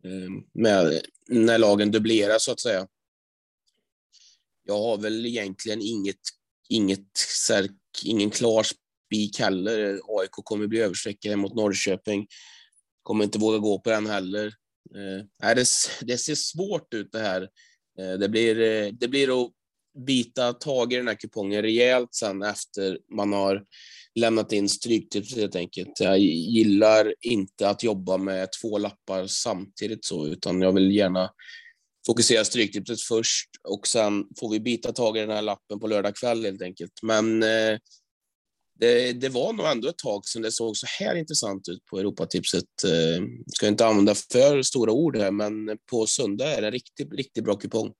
Eh, 0.05 0.31
med, 0.55 1.01
när 1.29 1.59
lagen 1.59 1.91
dubblerar 1.91 2.39
så 2.39 2.53
att 2.53 2.61
säga. 2.61 2.89
Jag 4.65 4.79
har 4.79 4.99
väl 4.99 5.27
egentligen 5.27 5.83
inget, 5.83 6.21
inget 6.69 7.07
ingen 8.05 8.31
klar 8.31 8.63
spik 8.63 9.39
heller. 9.41 10.01
AIK 10.09 10.31
kommer 10.31 10.67
bli 10.67 10.81
överstreckade 10.81 11.37
mot 11.37 11.55
Norrköping. 11.55 12.27
Kommer 13.03 13.25
inte 13.25 13.39
våga 13.39 13.59
gå 13.59 13.79
på 13.79 13.91
den 13.91 14.07
heller. 14.07 14.47
Eh, 14.97 15.55
det, 15.55 15.67
det 16.01 16.19
ser 16.19 16.35
svårt 16.35 16.95
ut 16.95 17.13
det 17.13 17.21
här. 17.21 17.49
Det 18.19 18.29
blir, 18.29 18.55
det 18.93 19.09
blir 19.09 19.45
att 19.45 19.53
bita 20.07 20.53
tag 20.53 20.93
i 20.93 20.97
den 20.97 21.09
här 21.09 21.15
kupongen 21.15 21.63
rejält 21.63 22.15
sen 22.15 22.43
efter 22.43 22.99
man 23.17 23.33
har 23.33 23.65
lämnat 24.15 24.53
in 24.53 24.69
stryktips 24.69 25.37
helt 25.37 25.57
enkelt. 25.57 26.01
Jag 26.01 26.19
gillar 26.19 27.15
inte 27.21 27.69
att 27.69 27.83
jobba 27.83 28.17
med 28.17 28.49
två 28.63 28.79
lappar 28.79 29.27
samtidigt 29.27 30.05
så, 30.05 30.27
utan 30.27 30.63
jag 30.63 30.73
vill 30.73 30.97
gärna 30.97 31.31
fokusera 32.07 32.45
stryktipset 32.45 33.01
först 33.01 33.49
och 33.69 33.87
sen 33.87 34.25
får 34.41 34.51
vi 34.51 34.61
bita 34.61 34.93
tag 34.93 35.17
i 35.17 35.21
den 35.21 35.31
här 35.31 35.43
lappen 35.43 35.81
på 35.81 35.87
lördag 35.87 36.17
kväll 36.17 36.45
helt 36.45 36.63
enkelt. 36.63 36.93
Men 37.03 37.43
eh, 37.43 37.79
det, 38.81 39.13
det, 39.13 39.29
var 39.29 39.53
nog 39.53 39.67
ändå 39.67 39.89
ett 39.89 39.99
tag 39.99 40.27
sedan 40.27 40.43
det 40.43 40.53
såg 40.53 40.77
så 40.77 40.87
här 40.99 41.15
intressant 41.15 41.69
ut 41.69 41.85
på 41.85 41.99
Europatipset. 41.99 42.85
Eh, 42.85 43.25
ska 43.47 43.69
inte 43.69 43.87
använda 43.87 44.15
för 44.15 44.63
stora 44.63 44.93
ord 44.93 45.17
här, 45.17 45.31
men 45.31 45.79
på 45.91 46.07
söndag 46.07 46.57
är 46.57 46.61
det 46.61 46.67
en 46.67 46.73
riktigt, 46.73 47.13
riktigt 47.13 47.45
bra 47.45 47.57
kupong. 47.57 47.93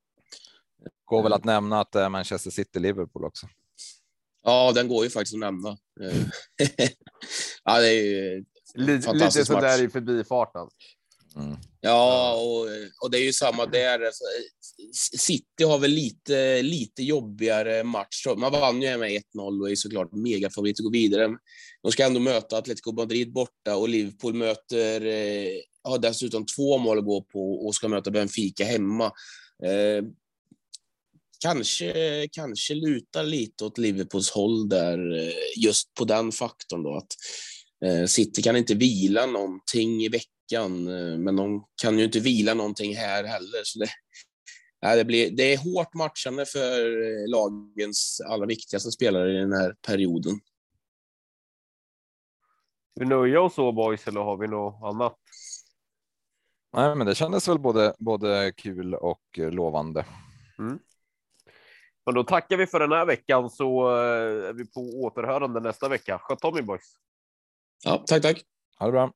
Går 1.13 1.23
väl 1.23 1.33
att 1.33 1.45
nämna 1.45 1.81
att 1.81 1.93
det 1.93 2.01
är 2.01 2.09
Manchester 2.09 2.51
City-Liverpool 2.51 3.25
också. 3.25 3.47
Ja, 4.45 4.73
den 4.75 4.89
går 4.89 5.05
ju 5.05 5.11
faktiskt 5.11 5.35
att 5.35 5.41
nämna. 5.41 5.69
Eh, 5.71 6.23
ja, 7.65 7.81
det 7.81 7.89
är 7.89 8.05
ju 8.05 8.45
lite, 8.75 9.13
lite 9.13 9.45
sådär 9.45 9.83
i 9.83 9.89
förbifarten. 9.89 10.69
Mm. 11.37 11.57
Ja, 11.81 12.35
och, 12.35 12.69
och 13.03 13.11
det 13.11 13.19
är 13.19 13.25
ju 13.25 13.33
samma 13.33 13.67
där. 13.67 14.01
Alltså, 14.01 14.25
City 15.19 15.65
har 15.65 15.79
väl 15.79 15.91
lite, 15.91 16.63
lite 16.63 17.03
jobbigare 17.03 17.85
match. 17.85 18.27
Man 18.37 18.53
vann 18.53 18.83
ju 18.83 18.99
med 18.99 19.11
1-0 19.11 19.61
och 19.61 19.71
är 19.71 19.77
såklart 19.77 20.13
megafavorit 20.13 20.81
att 20.81 20.85
gå 20.85 20.91
vidare. 20.91 21.29
De 21.83 21.93
ska 21.93 22.07
ändå 22.07 22.21
möta 22.21 22.57
Atletico 22.57 22.93
Madrid 22.93 23.33
borta 23.33 23.77
och 23.77 23.89
Liverpool 23.89 24.35
möter, 24.35 25.07
eh, 25.07 25.61
har 25.85 25.99
dessutom 25.99 26.47
två 26.47 26.79
mål 26.79 26.99
att 26.99 27.05
gå 27.05 27.23
på 27.23 27.67
och 27.67 27.75
ska 27.75 27.89
möta 27.89 28.11
Benfica 28.11 28.65
hemma. 28.65 29.13
Kanske, 31.43 32.29
kanske 32.33 32.75
lutar 32.75 33.25
lite 33.25 33.65
åt 33.65 33.79
Liverpools 33.79 34.31
håll 34.31 34.69
där, 34.69 35.19
eh, 35.19 35.63
just 35.65 35.95
på 35.95 36.05
den 36.05 36.33
faktorn 36.33 36.83
då 36.83 36.97
att 36.97 37.17
eh, 37.85 38.07
City 38.07 38.43
kan 38.43 38.57
inte 38.57 38.75
vila 38.75 39.27
någonting 39.27 40.03
i 40.03 40.09
veckan, 40.09 40.89
eh, 40.89 41.19
men 41.19 41.37
de 41.37 41.65
kan 41.83 41.99
ju 41.99 42.05
inte 42.05 42.21
vila 42.21 42.55
någonting 42.55 42.97
här 42.97 43.25
heller. 43.25 43.63
Så 43.65 43.79
det, 43.79 43.89
Nej, 44.83 44.97
det, 44.97 45.05
blir, 45.05 45.31
det 45.31 45.53
är 45.53 45.59
hårt 45.59 45.95
matchande 45.95 46.47
för 46.47 46.81
lagens 47.31 48.21
allra 48.27 48.47
viktigaste 48.47 48.91
spelare 48.91 49.33
i 49.33 49.41
den 49.41 49.53
här 49.53 49.75
perioden. 49.87 50.41
Vi 52.95 53.07
nöjer 53.07 53.37
oss 53.37 53.55
så 53.55 53.73
boys 53.73 54.09
eller 54.09 54.21
har 54.21 54.37
vi 54.37 54.49
något 54.49 54.83
annat? 54.83 55.19
Nej, 56.73 56.97
men 56.97 57.07
det 57.07 57.15
kändes 57.15 57.49
väl 57.49 57.59
både, 57.59 57.95
både 57.99 58.53
kul 58.57 58.95
och 58.95 59.39
lovande. 59.39 60.05
Mm. 60.59 60.79
Men 62.07 62.15
då 62.15 62.25
tackar 62.25 62.57
vi 62.57 62.67
för 62.67 62.81
den 62.81 62.93
här 62.93 63.07
veckan 63.07 63.51
så 63.51 63.91
är 63.91 64.53
vi 64.53 64.67
på 64.67 64.81
återhörande 64.81 65.61
nästa 65.61 65.89
vecka. 65.89 66.19
Sköt 66.19 66.45
om 66.45 66.59
er 66.59 66.63
boys. 66.63 66.95
Ja, 67.85 68.05
tack, 68.07 68.23
tack. 68.23 68.43
Ha 68.79 68.87
det 68.87 68.93
bra. 68.93 69.13